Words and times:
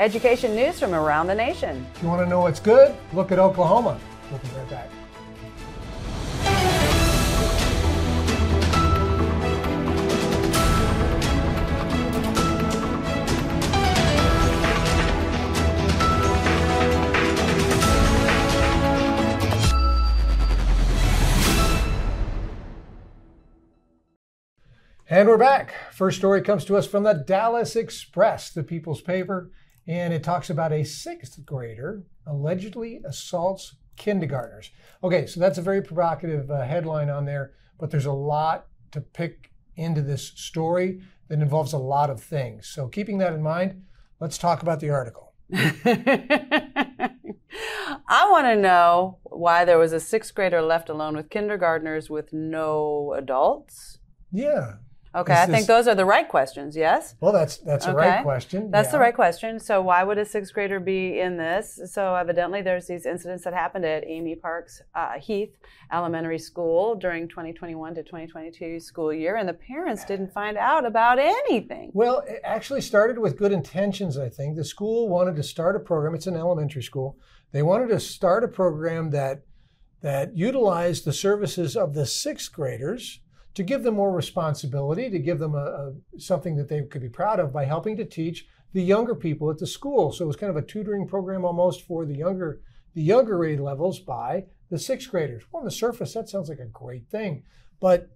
Education 0.00 0.54
news 0.54 0.78
from 0.78 0.94
around 0.94 1.26
the 1.26 1.34
nation. 1.34 1.84
If 1.96 2.04
you 2.04 2.08
want 2.08 2.22
to 2.22 2.30
know 2.30 2.42
what's 2.42 2.60
good, 2.60 2.94
look 3.12 3.32
at 3.32 3.40
Oklahoma. 3.40 3.98
We'll 4.30 4.38
be 4.38 4.48
right 4.56 4.70
back. 4.70 4.88
And 25.10 25.26
we're 25.26 25.38
back. 25.38 25.74
First 25.90 26.18
story 26.18 26.42
comes 26.42 26.64
to 26.66 26.76
us 26.76 26.86
from 26.86 27.02
the 27.02 27.14
Dallas 27.14 27.74
Express, 27.74 28.50
the 28.50 28.62
people's 28.62 29.00
paper, 29.00 29.50
and 29.88 30.12
it 30.12 30.22
talks 30.22 30.50
about 30.50 30.70
a 30.70 30.84
sixth 30.84 31.44
grader 31.44 32.04
allegedly 32.26 33.00
assaults 33.06 33.74
kindergartners. 33.96 34.70
Okay, 35.02 35.26
so 35.26 35.40
that's 35.40 35.58
a 35.58 35.62
very 35.62 35.82
provocative 35.82 36.50
uh, 36.50 36.62
headline 36.62 37.08
on 37.08 37.24
there, 37.24 37.54
but 37.80 37.90
there's 37.90 38.06
a 38.06 38.12
lot 38.12 38.66
to 38.92 39.00
pick 39.00 39.50
into 39.76 40.02
this 40.02 40.32
story 40.36 41.00
that 41.28 41.40
involves 41.40 41.72
a 41.72 41.78
lot 41.78 42.10
of 42.10 42.22
things. 42.22 42.68
So, 42.68 42.86
keeping 42.88 43.18
that 43.18 43.32
in 43.32 43.42
mind, 43.42 43.82
let's 44.20 44.38
talk 44.38 44.62
about 44.62 44.80
the 44.80 44.90
article. 44.90 45.34
I 48.10 48.30
want 48.30 48.46
to 48.46 48.56
know 48.56 49.18
why 49.24 49.64
there 49.64 49.78
was 49.78 49.92
a 49.92 50.00
sixth 50.00 50.34
grader 50.34 50.60
left 50.60 50.90
alone 50.90 51.16
with 51.16 51.30
kindergartners 51.30 52.10
with 52.10 52.32
no 52.32 53.14
adults. 53.16 53.98
Yeah, 54.30 54.74
Okay, 55.18 55.32
Is 55.32 55.38
I 55.40 55.46
think 55.46 55.66
those 55.66 55.88
are 55.88 55.96
the 55.96 56.04
right 56.04 56.28
questions, 56.28 56.76
yes? 56.76 57.16
well, 57.20 57.32
that's 57.32 57.56
that's 57.56 57.86
a 57.86 57.92
right 57.92 58.22
question. 58.22 58.70
That's 58.70 58.92
the 58.92 59.00
right 59.00 59.14
question. 59.14 59.58
So, 59.58 59.82
why 59.82 60.04
would 60.04 60.16
a 60.16 60.24
sixth 60.24 60.54
grader 60.54 60.78
be 60.78 61.18
in 61.18 61.36
this? 61.36 61.80
So, 61.92 62.14
evidently, 62.14 62.62
there's 62.62 62.86
these 62.86 63.04
incidents 63.04 63.42
that 63.42 63.52
happened 63.52 63.84
at 63.84 64.06
Amy 64.06 64.36
Parks 64.36 64.80
uh, 64.94 65.18
Heath 65.18 65.56
Elementary 65.92 66.38
School 66.38 66.94
during 66.94 67.26
2021 67.26 67.96
to 67.96 68.02
2022 68.04 68.78
school 68.78 69.12
year, 69.12 69.34
and 69.36 69.48
the 69.48 69.54
parents 69.54 70.04
didn't 70.04 70.32
find 70.32 70.56
out 70.56 70.86
about 70.86 71.18
anything. 71.18 71.90
Well, 71.94 72.22
it 72.28 72.40
actually 72.44 72.82
started 72.82 73.18
with 73.18 73.36
good 73.36 73.50
intentions, 73.50 74.16
I 74.16 74.28
think. 74.28 74.54
The 74.54 74.64
school 74.64 75.08
wanted 75.08 75.34
to 75.34 75.42
start 75.42 75.74
a 75.74 75.80
program. 75.80 76.14
It's 76.14 76.28
an 76.28 76.36
elementary 76.36 76.84
school. 76.84 77.18
They 77.50 77.62
wanted 77.62 77.88
to 77.88 77.98
start 77.98 78.44
a 78.44 78.48
program 78.48 79.10
that 79.10 79.42
that 80.00 80.36
utilized 80.36 81.04
the 81.04 81.12
services 81.12 81.76
of 81.76 81.94
the 81.94 82.06
sixth 82.06 82.52
graders 82.52 83.18
to 83.58 83.64
give 83.64 83.82
them 83.82 83.94
more 83.94 84.12
responsibility, 84.12 85.10
to 85.10 85.18
give 85.18 85.40
them 85.40 85.56
a, 85.56 85.58
a 85.58 86.20
something 86.20 86.54
that 86.54 86.68
they 86.68 86.80
could 86.82 87.02
be 87.02 87.08
proud 87.08 87.40
of 87.40 87.52
by 87.52 87.64
helping 87.64 87.96
to 87.96 88.04
teach 88.04 88.46
the 88.72 88.80
younger 88.80 89.16
people 89.16 89.50
at 89.50 89.58
the 89.58 89.66
school. 89.66 90.12
So 90.12 90.22
it 90.22 90.28
was 90.28 90.36
kind 90.36 90.48
of 90.48 90.56
a 90.56 90.62
tutoring 90.62 91.08
program 91.08 91.44
almost 91.44 91.82
for 91.82 92.06
the 92.06 92.14
younger 92.14 92.60
the 92.94 93.02
younger 93.02 93.36
grade 93.36 93.58
levels 93.58 93.98
by 93.98 94.44
the 94.70 94.78
sixth 94.78 95.10
graders. 95.10 95.42
Well, 95.50 95.62
on 95.62 95.64
the 95.64 95.72
surface, 95.72 96.14
that 96.14 96.28
sounds 96.28 96.48
like 96.48 96.60
a 96.60 96.66
great 96.66 97.08
thing, 97.10 97.42
but 97.80 98.08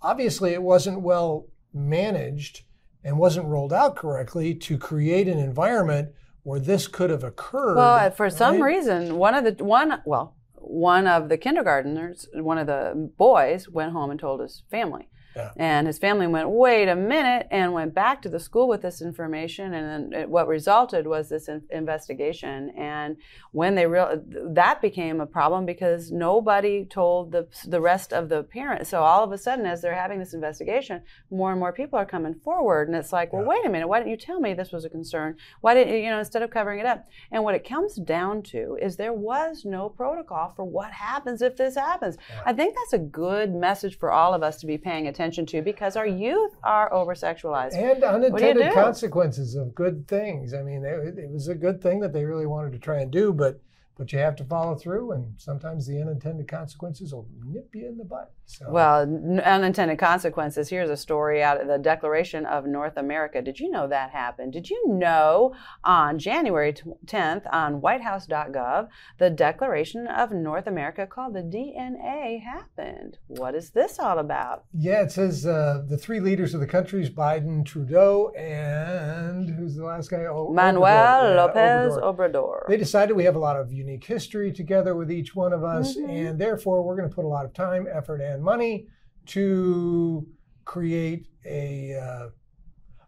obviously 0.00 0.54
it 0.54 0.62
wasn't 0.62 1.02
well 1.02 1.46
managed 1.74 2.62
and 3.04 3.18
wasn't 3.18 3.48
rolled 3.48 3.74
out 3.74 3.96
correctly 3.96 4.54
to 4.54 4.78
create 4.78 5.28
an 5.28 5.38
environment 5.38 6.08
where 6.42 6.58
this 6.58 6.88
could 6.88 7.10
have 7.10 7.22
occurred. 7.22 7.76
Well, 7.76 8.10
for 8.12 8.30
some 8.30 8.62
right? 8.62 8.76
reason, 8.76 9.16
one 9.16 9.34
of 9.34 9.44
the 9.44 9.62
one 9.62 10.00
well, 10.06 10.35
one 10.66 11.06
of 11.06 11.28
the 11.28 11.38
kindergarteners, 11.38 12.26
one 12.34 12.58
of 12.58 12.66
the 12.66 13.10
boys, 13.16 13.68
went 13.68 13.92
home 13.92 14.10
and 14.10 14.18
told 14.18 14.40
his 14.40 14.64
family. 14.70 15.08
Yeah. 15.36 15.50
And 15.56 15.86
his 15.86 15.98
family 15.98 16.26
went, 16.26 16.48
wait 16.48 16.88
a 16.88 16.96
minute, 16.96 17.46
and 17.50 17.72
went 17.74 17.94
back 17.94 18.22
to 18.22 18.28
the 18.30 18.40
school 18.40 18.68
with 18.68 18.82
this 18.82 19.02
information. 19.02 19.74
And 19.74 20.12
then 20.12 20.20
it, 20.22 20.28
what 20.30 20.48
resulted 20.48 21.06
was 21.06 21.28
this 21.28 21.48
in- 21.48 21.62
investigation. 21.70 22.70
And 22.76 23.16
when 23.52 23.74
they 23.74 23.86
real 23.86 24.22
that 24.54 24.80
became 24.80 25.20
a 25.20 25.26
problem 25.26 25.66
because 25.66 26.10
nobody 26.10 26.86
told 26.86 27.32
the 27.32 27.46
the 27.66 27.80
rest 27.80 28.12
of 28.12 28.28
the 28.30 28.42
parents. 28.44 28.88
So 28.88 29.02
all 29.02 29.22
of 29.22 29.30
a 29.32 29.38
sudden, 29.38 29.66
as 29.66 29.82
they're 29.82 29.94
having 29.94 30.18
this 30.18 30.32
investigation, 30.32 31.02
more 31.30 31.50
and 31.50 31.60
more 31.60 31.72
people 31.72 31.98
are 31.98 32.06
coming 32.06 32.34
forward, 32.34 32.88
and 32.88 32.96
it's 32.96 33.12
like, 33.12 33.32
well, 33.32 33.42
Yeah. 33.42 33.48
wait 33.48 33.66
a 33.66 33.68
minute, 33.68 33.88
why 33.88 33.98
didn't 33.98 34.12
you 34.12 34.16
tell 34.16 34.40
me 34.40 34.54
this 34.54 34.72
was 34.72 34.84
a 34.86 34.90
concern? 34.90 35.36
Why 35.60 35.74
didn't 35.74 36.02
you 36.02 36.08
know 36.10 36.18
instead 36.18 36.42
of 36.42 36.50
covering 36.50 36.80
it 36.80 36.86
up? 36.86 37.06
And 37.30 37.44
what 37.44 37.54
it 37.54 37.68
comes 37.68 37.96
down 37.96 38.42
to 38.44 38.78
is 38.80 38.96
there 38.96 39.12
was 39.12 39.64
no 39.66 39.90
protocol 39.90 40.54
for 40.56 40.64
what 40.64 40.92
happens 40.92 41.42
if 41.42 41.56
this 41.56 41.74
happens. 41.74 42.16
I 42.46 42.54
think 42.54 42.74
that's 42.74 42.94
a 42.94 42.98
good 42.98 43.54
message 43.54 43.98
for 43.98 44.10
all 44.10 44.32
of 44.32 44.42
us 44.42 44.58
to 44.60 44.66
be 44.66 44.78
paying 44.78 45.06
attention 45.06 45.25
to 45.32 45.62
because 45.62 45.96
our 45.96 46.06
youth 46.06 46.56
are 46.62 46.92
over 46.92 47.14
sexualized. 47.14 47.74
and 47.74 48.02
unintended 48.02 48.68
do? 48.68 48.74
consequences 48.74 49.54
of 49.54 49.74
good 49.74 50.06
things. 50.06 50.54
I 50.54 50.62
mean, 50.62 50.84
it, 50.84 51.18
it 51.18 51.30
was 51.30 51.48
a 51.48 51.54
good 51.54 51.82
thing 51.82 52.00
that 52.00 52.12
they 52.12 52.24
really 52.24 52.46
wanted 52.46 52.72
to 52.72 52.78
try 52.78 53.00
and 53.00 53.10
do, 53.10 53.32
but 53.32 53.60
but 53.98 54.12
you 54.12 54.18
have 54.18 54.36
to 54.36 54.44
follow 54.44 54.74
through, 54.74 55.12
and 55.12 55.34
sometimes 55.38 55.86
the 55.86 56.00
unintended 56.00 56.48
consequences 56.48 57.12
will 57.14 57.26
nip 57.44 57.74
you 57.74 57.88
in 57.88 57.96
the 57.96 58.04
butt. 58.04 58.32
So, 58.44 58.66
Well, 58.70 59.00
n- 59.02 59.40
unintended 59.44 59.98
consequences. 59.98 60.68
Here's 60.68 60.90
a 60.90 60.96
story 60.96 61.42
out 61.42 61.60
of 61.60 61.66
the 61.66 61.78
Declaration 61.78 62.46
of 62.46 62.64
North 62.66 62.96
America. 62.96 63.42
Did 63.42 63.58
you 63.58 63.68
know 63.70 63.88
that 63.88 64.10
happened? 64.10 64.52
Did 64.52 64.70
you 64.70 64.80
know 64.86 65.54
on 65.82 66.18
January 66.18 66.72
t- 66.74 66.82
10th 67.06 67.42
on 67.52 67.80
whitehouse.gov, 67.80 68.88
the 69.18 69.30
Declaration 69.30 70.06
of 70.06 70.30
North 70.30 70.66
America 70.66 71.06
called 71.06 71.34
the 71.34 71.42
DNA 71.42 72.40
happened? 72.42 73.18
What 73.26 73.54
is 73.54 73.70
this 73.70 73.98
all 73.98 74.18
about? 74.18 74.64
yeah, 74.72 75.02
it 75.02 75.10
says 75.10 75.46
uh, 75.46 75.82
the 75.88 75.96
three 75.98 76.20
leaders 76.20 76.54
of 76.54 76.60
the 76.60 76.66
countries: 76.66 77.10
Biden, 77.10 77.64
Trudeau, 77.64 78.30
and 78.36 79.48
who's 79.50 79.74
the 79.74 79.84
last 79.84 80.10
guy? 80.10 80.24
Oh, 80.26 80.52
Manuel 80.52 80.84
Obrador. 81.24 81.36
Lopez 81.36 81.92
Obrador. 81.98 82.16
Obrador. 82.32 82.68
They 82.68 82.76
decided 82.76 83.16
we 83.16 83.24
have 83.24 83.36
a 83.36 83.40
lot 83.40 83.56
of 83.56 83.68
unique 83.86 84.04
history 84.04 84.52
together 84.52 84.94
with 84.96 85.10
each 85.10 85.34
one 85.36 85.52
of 85.52 85.62
us, 85.64 85.96
Mhm. 85.96 86.08
and 86.08 86.38
therefore 86.38 86.82
we're 86.82 86.96
going 86.96 87.08
to 87.08 87.14
put 87.14 87.24
a 87.24 87.28
lot 87.28 87.44
of 87.44 87.52
time, 87.52 87.86
effort, 87.90 88.20
and 88.20 88.42
money 88.42 88.86
to 89.26 90.26
create 90.64 91.28
a 91.44 91.94
uh, 91.94 92.28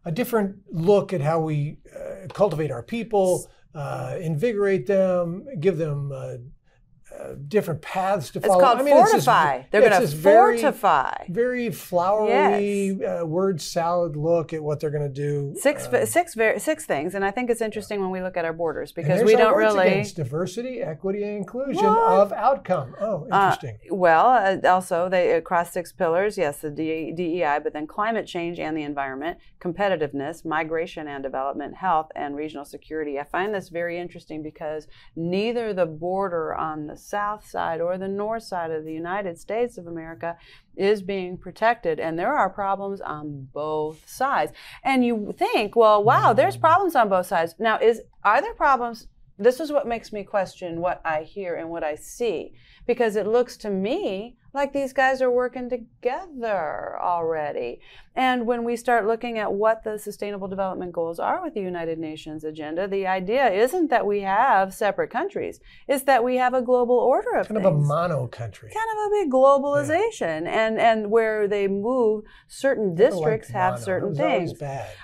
a 0.05 0.13
different 0.13 0.57
look 0.71 1.13
at 1.13 1.21
how 1.21 1.41
we 1.41 1.79
uh, 1.95 2.27
cultivate 2.33 2.71
our 2.71 2.83
people, 2.83 3.47
uh, 3.75 4.17
invigorate 4.21 4.87
them, 4.87 5.45
give 5.61 5.77
them 5.77 6.13
uh, 6.13 6.37
different 7.49 7.83
paths 7.83 8.31
to 8.31 8.39
It's 8.39 8.47
follow. 8.49 8.61
called 8.61 8.79
I 8.79 8.83
mean, 8.83 8.97
it's 8.97 9.11
fortify. 9.11 9.63
They're 9.71 9.81
it's 9.83 9.89
going 9.91 10.01
to 10.01 10.07
this 10.07 10.13
very- 10.15 10.59
fortify. 10.61 11.25
Very 11.29 11.71
flowery 11.71 13.05
uh, 13.05 13.25
word 13.25 13.61
salad 13.61 14.17
look 14.17 14.53
at 14.53 14.63
what 14.63 14.81
they're 14.81 14.91
going 14.91 15.03
to 15.03 15.09
do. 15.09 15.55
Six, 15.59 15.87
Um, 15.93 16.07
six, 16.07 16.35
ver- 16.35 16.59
six 16.59 16.87
things, 16.87 17.15
and 17.15 17.25
I 17.25 17.31
think 17.31 17.51
it's 17.51 17.61
interesting 17.61 18.01
when 18.01 18.11
we 18.11 18.23
look 18.23 18.37
at 18.37 18.45
our 18.45 18.53
borders 18.53 18.93
because 18.93 19.23
we 19.25 19.37
don't 19.37 19.57
really. 19.57 19.89
against 19.89 20.17
diversity, 20.17 20.81
equity, 20.83 21.23
and 21.23 21.37
inclusion 21.37 21.85
What? 21.85 21.97
of 21.97 22.33
outcome. 22.33 22.95
Oh, 23.01 23.27
Uh, 23.31 23.53
interesting. 23.55 23.79
well, 23.91 24.27
uh, 24.29 24.69
also 24.69 25.09
they 25.09 25.33
across 25.33 25.73
six 25.73 25.93
pillars. 25.93 26.37
Yes, 26.39 26.59
the 26.61 26.71
D- 26.71 27.13
DEI, 27.13 27.59
but 27.63 27.73
then 27.73 27.87
climate 27.87 28.27
change 28.27 28.59
and 28.59 28.77
the 28.77 28.83
environment, 28.83 29.39
competitiveness, 29.61 30.45
migration 30.45 31.09
and 31.09 31.23
development, 31.23 31.77
health, 31.77 32.11
and 32.17 32.37
regional 32.37 32.65
security. 32.65 33.19
I 33.19 33.25
find 33.25 33.55
this 33.55 33.69
very 33.69 33.99
interesting 33.99 34.43
because 34.43 34.87
neither 35.17 35.73
the 35.73 35.87
border 35.87 36.55
on 36.55 36.87
the 36.87 36.97
south 37.09 37.49
side 37.49 37.81
or 37.81 37.97
the 37.97 38.09
north 38.09 38.43
side 38.43 38.71
of 38.71 38.85
the 38.85 38.93
United 38.93 39.39
States 39.39 39.79
of 39.79 39.87
America 39.87 40.37
is 40.77 41.03
being 41.03 41.37
protected, 41.37 41.99
and 41.99 42.19
there 42.19 42.35
are 42.37 42.51
problems 42.51 43.01
on 43.01 43.49
both 43.53 44.09
sides. 44.09 44.53
And 44.85 45.05
you 45.05 45.35
think, 45.37 45.75
well, 45.75 46.03
wow, 46.05 46.33
there's 46.33 46.57
mm. 46.57 46.61
problems 46.61 46.95
on 46.95 47.09
both 47.09 47.27
sides. 47.27 47.55
Now, 47.59 47.79
is 47.79 48.03
are 48.25 48.41
there 48.41 48.55
problems? 48.55 49.09
This 49.39 49.61
is 49.61 49.71
what 49.71 49.87
makes 49.87 50.13
me 50.13 50.25
question 50.25 50.81
what 50.81 51.01
I 51.05 51.23
hear 51.23 51.55
and 51.55 51.71
what 51.71 51.85
I 51.85 51.95
see 51.95 52.53
because 52.89 53.15
it 53.15 53.27
looks 53.27 53.57
to 53.59 53.71
me 53.71 54.35
like 54.55 54.73
these 54.73 54.93
guys 54.93 55.21
are 55.21 55.31
working 55.31 55.69
together 55.69 56.99
already. 57.01 57.81
And 58.17 58.47
when 58.47 58.65
we 58.65 58.75
start 58.77 59.07
looking 59.07 59.39
at 59.39 59.53
what 59.53 59.85
the 59.85 59.99
sustainable 59.99 60.49
development 60.49 60.93
goals 60.93 61.21
are 61.21 61.41
with 61.41 61.55
the 61.55 61.61
United 61.61 61.99
Nations 61.99 62.43
agenda, 62.43 62.89
the 62.89 63.07
idea 63.07 63.49
isn't 63.49 63.91
that 63.91 64.07
we 64.07 64.23
have 64.23 64.75
separate 64.75 65.11
countries, 65.11 65.61
it's 65.87 66.03
that 66.05 66.25
we 66.25 66.37
have 66.37 66.55
a 66.55 66.63
global 66.63 66.97
order 66.97 67.37
of 67.37 67.47
Kind 67.47 67.59
of 67.59 67.67
a 67.67 67.77
mono 67.77 68.27
country. 68.27 68.73
kind 68.75 68.91
of 68.99 69.07
a 69.07 69.11
big 69.11 69.31
globalization 69.31 70.49
and 70.49 70.81
and 70.81 71.11
where 71.11 71.47
they 71.47 71.69
move 71.69 72.25
certain 72.49 72.95
districts 72.95 73.51
Like 73.51 73.57
have 73.63 73.79
certain 73.79 74.15
things 74.15 74.55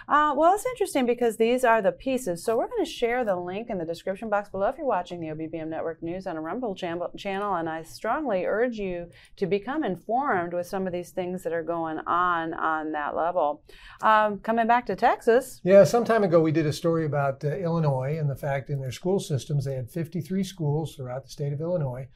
uh, 0.08 0.34
well, 0.36 0.54
it's 0.54 0.66
interesting 0.66 1.06
because 1.06 1.36
these 1.36 1.64
are 1.64 1.80
the 1.80 1.92
pieces. 1.92 2.42
So 2.44 2.56
we're 2.56 2.68
going 2.68 2.84
to 2.84 2.90
share 2.90 3.24
the 3.24 3.36
link 3.36 3.70
in 3.70 3.78
the 3.78 3.84
description 3.84 4.28
box 4.28 4.48
below 4.48 4.68
if 4.68 4.78
you're 4.78 4.86
watching 4.86 5.20
the 5.20 5.28
OBBM 5.28 5.68
Network 5.68 6.02
News 6.02 6.26
on 6.26 6.36
a 6.36 6.40
Rumble 6.40 6.74
channel, 6.74 7.10
channel. 7.16 7.54
And 7.54 7.68
I 7.74 7.82
strongly 7.82 8.44
urge 8.44 8.78
you 8.78 9.10
to 9.36 9.46
become 9.46 9.82
informed 9.82 10.54
with 10.54 10.68
some 10.68 10.86
of 10.86 10.92
these 10.92 11.10
things 11.10 11.42
that 11.42 11.52
are 11.52 11.64
going 11.64 11.98
on 12.06 12.54
on 12.54 12.92
that 12.92 13.16
level. 13.16 13.64
Um, 14.00 14.38
coming 14.38 14.68
back 14.68 14.86
to 14.86 14.94
Texas, 14.94 15.60
Yeah, 15.64 15.82
some 15.82 16.04
time 16.04 16.22
ago 16.22 16.40
we 16.40 16.52
did 16.52 16.66
a 16.66 16.72
story 16.72 17.04
about 17.04 17.44
uh, 17.44 17.48
Illinois 17.48 18.16
and 18.16 18.30
the 18.30 18.36
fact 18.36 18.70
in 18.70 18.80
their 18.80 18.92
school 18.92 19.18
systems 19.18 19.64
they 19.64 19.74
had 19.74 19.90
53 19.90 20.44
schools 20.44 20.94
throughout 20.94 21.24
the 21.24 21.30
state 21.30 21.52
of 21.52 21.60
Illinois. 21.60 22.06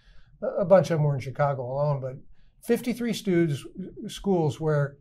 A, 0.41 0.65
bunch 0.65 0.93
of 0.93 0.99
them 0.99 1.05
were 1.05 1.17
in 1.17 1.21
Chicago 1.21 1.63
alone, 1.63 2.01
but 2.01 2.15
53 2.63 3.13
students, 3.13 3.67
schools 4.07 4.61
where 4.61 4.97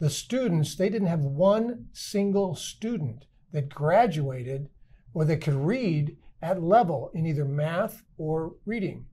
the 0.00 0.10
students 0.10 0.74
they 0.74 0.88
didn't 0.88 1.06
have 1.06 1.20
one 1.20 1.86
single 1.92 2.56
student 2.56 3.26
that 3.52 3.68
graduated 3.68 4.70
or 5.14 5.24
that 5.24 5.40
could 5.40 5.54
read 5.54 6.16
at 6.42 6.60
level 6.60 7.12
in 7.14 7.26
either 7.26 7.44
math 7.44 8.02
or 8.18 8.54
reading. 8.66 9.06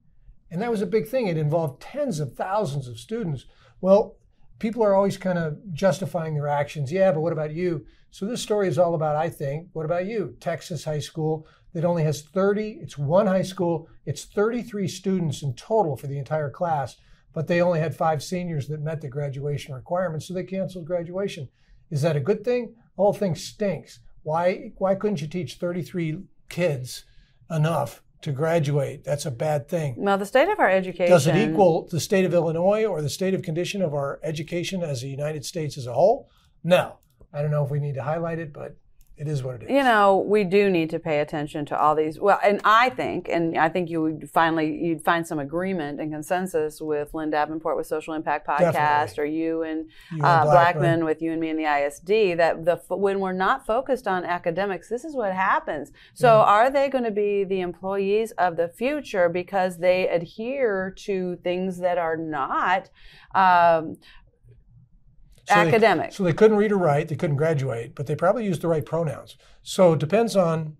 And 0.50 0.62
that 0.62 0.72
was 0.72 0.82
a 0.82 0.88
big 0.88 1.08
thing. 1.08 1.28
It 1.28 1.38
involved 1.38 1.82
tens 1.82 2.20
of 2.20 2.34
thousands 2.34 2.88
of 2.88 3.00
students. 3.00 3.46
Well, 3.82 4.18
people 4.60 4.84
are 4.84 4.96
always 4.96 5.18
kind 5.18 5.38
of 5.38 5.58
justifying 5.74 6.36
their 6.36 6.48
actions. 6.48 6.92
Yeah, 6.92 7.12
but 7.12 7.22
what 7.22 7.34
about 7.34 7.54
you? 7.54 7.86
So 8.12 8.26
this 8.26 8.42
story 8.42 8.68
is 8.68 8.78
all 8.78 8.96
about, 8.96 9.16
I 9.16 9.30
think, 9.30 9.68
what 9.74 9.86
about 9.86 10.06
you? 10.06 10.36
Texas 10.40 10.86
High 10.86 11.00
School 11.00 11.46
that 11.74 11.86
only 11.86 12.04
has 12.04 12.22
30, 12.22 12.80
it's 12.82 12.98
one 12.98 13.28
high 13.28 13.42
school, 13.44 13.88
it's 14.06 14.26
33 14.26 14.88
students 14.88 15.44
in 15.44 15.54
total 15.54 15.96
for 15.96 16.08
the 16.08 16.18
entire 16.18 16.50
class, 16.50 16.96
but 17.34 17.48
they 17.48 17.62
only 17.62 17.80
had 17.80 17.96
five 17.96 18.24
seniors 18.24 18.68
that 18.68 18.82
met 18.82 19.02
the 19.02 19.10
graduation 19.10 19.76
requirements, 19.76 20.28
so 20.28 20.34
they 20.34 20.44
canceled 20.44 20.86
graduation. 20.86 21.50
Is 21.92 22.02
that 22.02 22.16
a 22.16 22.22
good 22.22 22.44
thing? 22.44 22.74
The 22.96 23.04
whole 23.04 23.14
thing 23.14 23.36
stinks. 23.36 24.00
Why, 24.24 24.72
why 24.78 24.96
couldn't 24.96 25.22
you 25.22 25.28
teach 25.28 25.56
33 25.56 26.24
kids 26.50 27.04
enough 27.52 28.02
to 28.22 28.32
graduate. 28.32 29.04
That's 29.04 29.26
a 29.26 29.32
bad 29.32 29.68
thing. 29.68 29.96
Well, 29.98 30.18
the 30.18 30.26
state 30.26 30.50
of 30.50 30.60
our 30.60 30.70
education. 30.70 31.12
Does 31.12 31.28
it 31.28 31.36
equal 31.36 31.88
the 31.88 32.00
state 32.00 32.26
of 32.26 32.34
Illinois 32.34 32.86
or 32.86 33.02
the 33.02 33.10
state 33.10 33.34
of 33.34 33.42
condition 33.42 33.82
of 33.82 33.94
our 33.94 34.20
education 34.24 34.84
as 34.84 35.02
the 35.02 35.10
United 35.10 35.46
States 35.46 35.78
as 35.78 35.88
a 35.88 35.94
whole? 35.94 36.30
No. 36.64 36.98
I 37.34 37.42
don't 37.42 37.52
know 37.52 37.64
if 37.64 37.70
we 37.70 37.80
need 37.80 37.96
to 37.96 38.04
highlight 38.04 38.40
it, 38.40 38.54
but 38.54 38.76
it 39.18 39.28
is 39.28 39.42
what 39.42 39.56
it 39.56 39.64
is. 39.64 39.72
You 39.72 39.84
know, 39.84 40.18
we 40.18 40.44
do 40.44 40.70
need 40.70 40.92
to 40.92 41.00
pay 41.00 41.22
attention 41.22 41.66
to 41.68 41.80
all 41.80 41.96
these. 41.96 42.20
Well, 42.20 42.40
and 42.44 42.62
I 42.64 42.92
think, 42.92 43.28
and 43.28 43.58
I 43.58 43.68
think 43.68 43.90
you 43.90 44.02
would 44.04 44.30
finally 44.30 44.78
you'd 44.80 45.04
find 45.04 45.26
some 45.26 45.40
agreement 45.40 46.00
and 46.00 46.12
consensus 46.12 46.80
with 46.80 47.16
Lynn 47.16 47.32
Davenport 47.32 47.78
with 47.78 47.88
Social 47.88 48.14
Impact 48.14 48.48
Podcast, 48.48 48.74
Definitely. 48.74 49.24
or 49.24 49.26
you 49.26 49.64
and, 49.64 49.90
You 50.12 50.24
uh, 50.24 50.42
and 50.42 50.50
Blackman 50.52 51.06
with 51.06 51.22
you 51.22 51.32
and 51.32 51.42
me 51.42 51.50
and 51.50 51.58
the 51.58 51.66
ISD. 51.66 52.38
That 52.38 52.64
the 52.64 52.80
when 52.90 53.20
we're 53.20 53.34
not 53.34 53.66
focused 53.66 54.08
on 54.08 54.24
academics, 54.24 54.88
this 54.88 55.04
is 55.04 55.16
what 55.16 55.34
happens. 55.34 55.92
So, 56.14 56.30
are 56.30 56.70
they 56.70 56.88
going 56.88 57.06
to 57.06 57.12
be 57.12 57.44
the 57.44 57.62
employees 57.62 58.32
of 58.38 58.56
the 58.56 58.68
future 58.68 59.30
because 59.30 59.78
they 59.78 60.08
adhere 60.10 60.94
to 60.98 61.38
things 61.38 61.80
that 61.80 61.98
are 61.98 62.18
not? 62.18 62.92
Um, 63.34 63.98
So 65.48 65.56
they- 65.56 65.68
academic. 65.68 66.14
so 66.14 66.24
they 66.24 66.34
couldn't 66.34 66.58
read 66.58 66.72
or 66.72 66.78
write, 66.78 67.08
they 67.08 67.16
couldn't 67.16 67.38
graduate, 67.38 67.96
but 67.96 68.06
they 68.08 68.16
probably 68.16 68.46
used 68.46 68.62
the 68.62 68.68
right 68.68 68.86
pronouns. 68.86 69.38
So 69.64 69.94
it 69.94 70.00
depends 70.00 70.36
on 70.36 70.76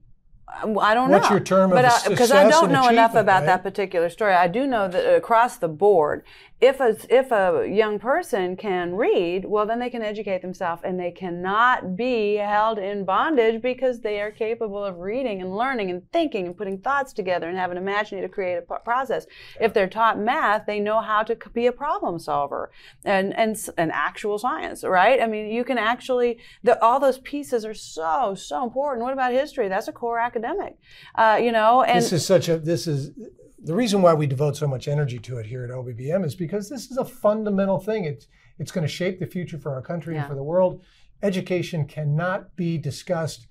um, 0.64 0.80
I 0.80 0.94
don't 0.94 1.10
know. 1.10 1.18
What's 1.18 1.30
know. 1.30 1.36
your 1.36 1.44
term 1.44 1.72
of 1.72 1.78
but 1.78 1.90
success 1.90 2.10
because 2.10 2.32
I 2.32 2.50
don't 2.50 2.72
know 2.72 2.88
enough 2.88 3.16
about 3.16 3.40
right? 3.40 3.46
that 3.48 3.64
particular 3.64 4.10
story. 4.10 4.34
I 4.34 4.48
do 4.48 4.66
know 4.66 4.88
that 4.88 5.16
across 5.16 5.58
the 5.58 5.68
board, 5.68 6.24
if 6.60 6.80
a 6.80 6.98
if 7.10 7.32
a 7.32 7.68
young 7.70 8.00
person 8.00 8.58
can 8.58 8.96
read, 8.96 9.46
well, 9.46 9.68
then 9.68 9.78
they 9.78 9.92
can 9.92 10.02
educate 10.02 10.42
themselves, 10.42 10.82
and 10.84 11.00
they 11.00 11.12
cannot 11.12 11.96
be 11.96 12.36
held 12.36 12.80
in 12.80 13.06
bondage 13.06 13.62
because 13.62 14.00
they 14.00 14.20
are 14.22 14.32
capable 14.32 14.84
of 14.84 14.98
reading 14.98 15.40
and 15.40 15.56
learning 15.56 15.92
and 15.92 16.12
thinking 16.12 16.48
and 16.48 16.58
putting 16.58 16.80
thoughts 16.80 17.14
together 17.14 17.48
and 17.48 17.60
have 17.60 17.70
an 17.70 17.78
imaginative, 17.78 18.32
creative 18.32 18.68
pro- 18.68 18.80
process. 18.80 19.28
If 19.62 19.76
they're 19.76 19.88
taught 19.88 20.18
math, 20.18 20.66
they 20.66 20.80
know 20.80 21.00
how 21.00 21.22
to 21.24 21.38
be 21.54 21.68
a 21.68 21.72
problem 21.72 22.18
solver 22.18 22.72
and 23.06 23.38
and 23.38 23.56
and 23.78 23.92
actual 23.92 24.40
science, 24.40 24.84
right? 24.84 25.22
I 25.22 25.28
mean, 25.28 25.52
you 25.52 25.64
can 25.64 25.78
actually 25.78 26.40
the, 26.64 26.84
all 26.84 27.00
those 27.00 27.20
pieces 27.20 27.66
are 27.66 27.76
so 27.76 28.34
so 28.36 28.64
important. 28.64 29.04
What 29.04 29.14
about 29.14 29.32
history? 29.32 29.68
That's 29.68 29.88
a 29.88 29.94
core 29.94 30.18
academic, 30.18 30.78
uh, 31.14 31.40
you 31.40 31.52
know. 31.52 31.84
And 31.84 32.00
this 32.00 32.14
is 32.14 32.26
such 32.26 32.50
a 32.50 32.58
this 32.58 32.88
is 32.88 33.12
the 33.68 33.76
reason 33.76 34.02
why 34.02 34.14
we 34.14 34.28
devote 34.28 34.56
so 34.56 34.68
much 34.68 34.88
energy 34.88 35.20
to 35.20 35.38
it 35.38 35.46
here 35.46 35.64
at 35.64 35.70
OBBM 35.70 36.26
is 36.26 36.36
because 36.36 36.70
this 36.70 36.90
is 36.90 36.98
a 36.98 37.06
fundamental 37.06 37.80
thing. 37.80 38.06
It's 38.06 38.28
it's 38.60 38.72
going 38.72 38.88
to 38.88 38.94
shape 38.94 39.20
the 39.20 39.28
future 39.28 39.58
for 39.60 39.74
our 39.74 39.82
country 39.82 40.16
Yeah. 40.16 40.22
and 40.22 40.30
for 40.30 40.36
the 40.36 40.44
world. 40.44 40.82
Education 41.22 41.86
cannot 41.86 42.56
be 42.56 42.78
discussed 42.78 43.48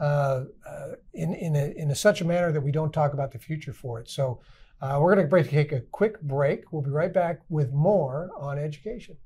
uh, 0.00 0.44
uh, 0.66 0.92
in 1.14 1.34
in, 1.34 1.56
a, 1.56 1.72
in 1.76 1.90
a 1.90 1.94
such 1.94 2.20
a 2.20 2.24
manner 2.24 2.52
that 2.52 2.60
we 2.60 2.72
don't 2.72 2.92
talk 2.92 3.12
about 3.12 3.32
the 3.32 3.38
future 3.38 3.72
for 3.72 4.00
it. 4.00 4.08
So 4.08 4.40
uh, 4.80 4.98
we're 5.00 5.14
going 5.14 5.24
to 5.26 5.30
break, 5.30 5.48
take 5.50 5.72
a 5.72 5.80
quick 5.80 6.20
break. 6.20 6.72
We'll 6.72 6.82
be 6.82 6.90
right 6.90 7.12
back 7.12 7.40
with 7.48 7.72
more 7.72 8.30
on 8.38 8.58
education. 8.58 9.16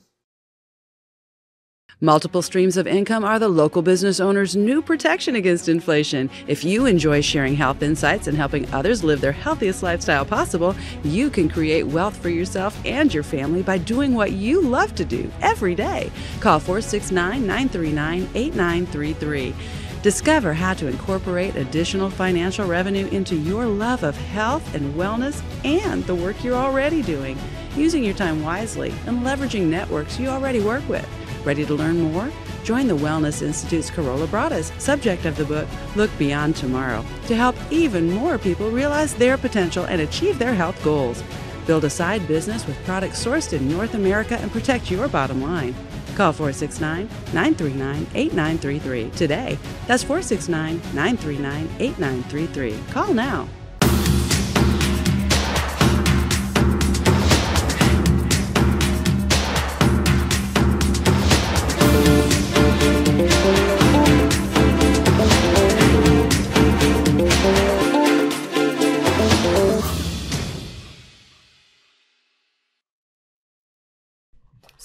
Multiple 2.01 2.43
streams 2.43 2.77
of 2.77 2.85
income 2.85 3.23
are 3.25 3.39
the 3.39 3.49
local 3.49 3.81
business 3.81 4.19
owner's 4.19 4.55
new 4.55 4.83
protection 4.83 5.35
against 5.35 5.67
inflation. 5.67 6.29
If 6.45 6.63
you 6.63 6.85
enjoy 6.85 7.21
sharing 7.21 7.55
health 7.55 7.81
insights 7.81 8.27
and 8.27 8.37
helping 8.37 8.71
others 8.71 9.03
live 9.03 9.19
their 9.19 9.31
healthiest 9.31 9.81
lifestyle 9.81 10.23
possible, 10.23 10.75
you 11.03 11.31
can 11.31 11.49
create 11.49 11.87
wealth 11.87 12.15
for 12.15 12.29
yourself 12.29 12.79
and 12.85 13.11
your 13.11 13.23
family 13.23 13.63
by 13.63 13.79
doing 13.79 14.13
what 14.13 14.33
you 14.33 14.61
love 14.61 14.93
to 14.93 15.05
do 15.05 15.31
every 15.41 15.73
day. 15.73 16.11
Call 16.39 16.59
469 16.59 17.41
939 17.47 18.29
8933. 18.35 19.55
Discover 20.03 20.53
how 20.53 20.75
to 20.75 20.85
incorporate 20.85 21.55
additional 21.55 22.11
financial 22.11 22.67
revenue 22.67 23.07
into 23.07 23.35
your 23.35 23.65
love 23.65 24.03
of 24.03 24.15
health 24.15 24.75
and 24.75 24.93
wellness 24.93 25.41
and 25.65 26.03
the 26.03 26.13
work 26.13 26.43
you're 26.43 26.53
already 26.53 27.01
doing, 27.01 27.39
using 27.75 28.03
your 28.03 28.13
time 28.13 28.43
wisely 28.43 28.93
and 29.07 29.23
leveraging 29.23 29.63
networks 29.63 30.19
you 30.19 30.27
already 30.27 30.59
work 30.59 30.87
with. 30.87 31.09
Ready 31.47 31.65
to 31.67 31.75
learn 31.75 32.01
more? 32.01 32.29
Join 32.65 32.89
the 32.89 32.97
Wellness 32.97 33.41
Institute's 33.41 33.89
Corolla 33.89 34.27
Broadus, 34.27 34.73
subject 34.79 35.23
of 35.23 35.37
the 35.37 35.45
book 35.45 35.65
Look 35.95 36.11
Beyond 36.17 36.57
Tomorrow, 36.57 37.05
to 37.27 37.37
help 37.37 37.55
even 37.71 38.11
more 38.11 38.37
people 38.37 38.69
realize 38.69 39.15
their 39.15 39.37
potential 39.37 39.85
and 39.85 40.01
achieve 40.01 40.39
their 40.39 40.53
health 40.53 40.83
goals. 40.83 41.23
Build 41.65 41.85
a 41.85 41.89
side 41.89 42.27
business 42.27 42.67
with 42.67 42.75
products 42.83 43.23
sourced 43.23 43.53
in 43.53 43.69
North 43.69 43.93
America 43.93 44.37
and 44.41 44.51
protect 44.51 44.91
your 44.91 45.07
bottom 45.07 45.41
line. 45.41 45.73
Call 46.17 46.33
469 46.33 47.07
939 47.33 48.07
8933 48.13 49.09
today. 49.11 49.57
That's 49.87 50.03
469 50.03 50.81
939 50.93 51.69
8933. 51.79 52.91
Call 52.91 53.13
now. 53.13 53.47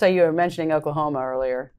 So 0.03 0.09
you 0.09 0.23
were 0.23 0.33
mentioning 0.33 0.73
Oklahoma 0.73 1.21
earlier. 1.21 1.73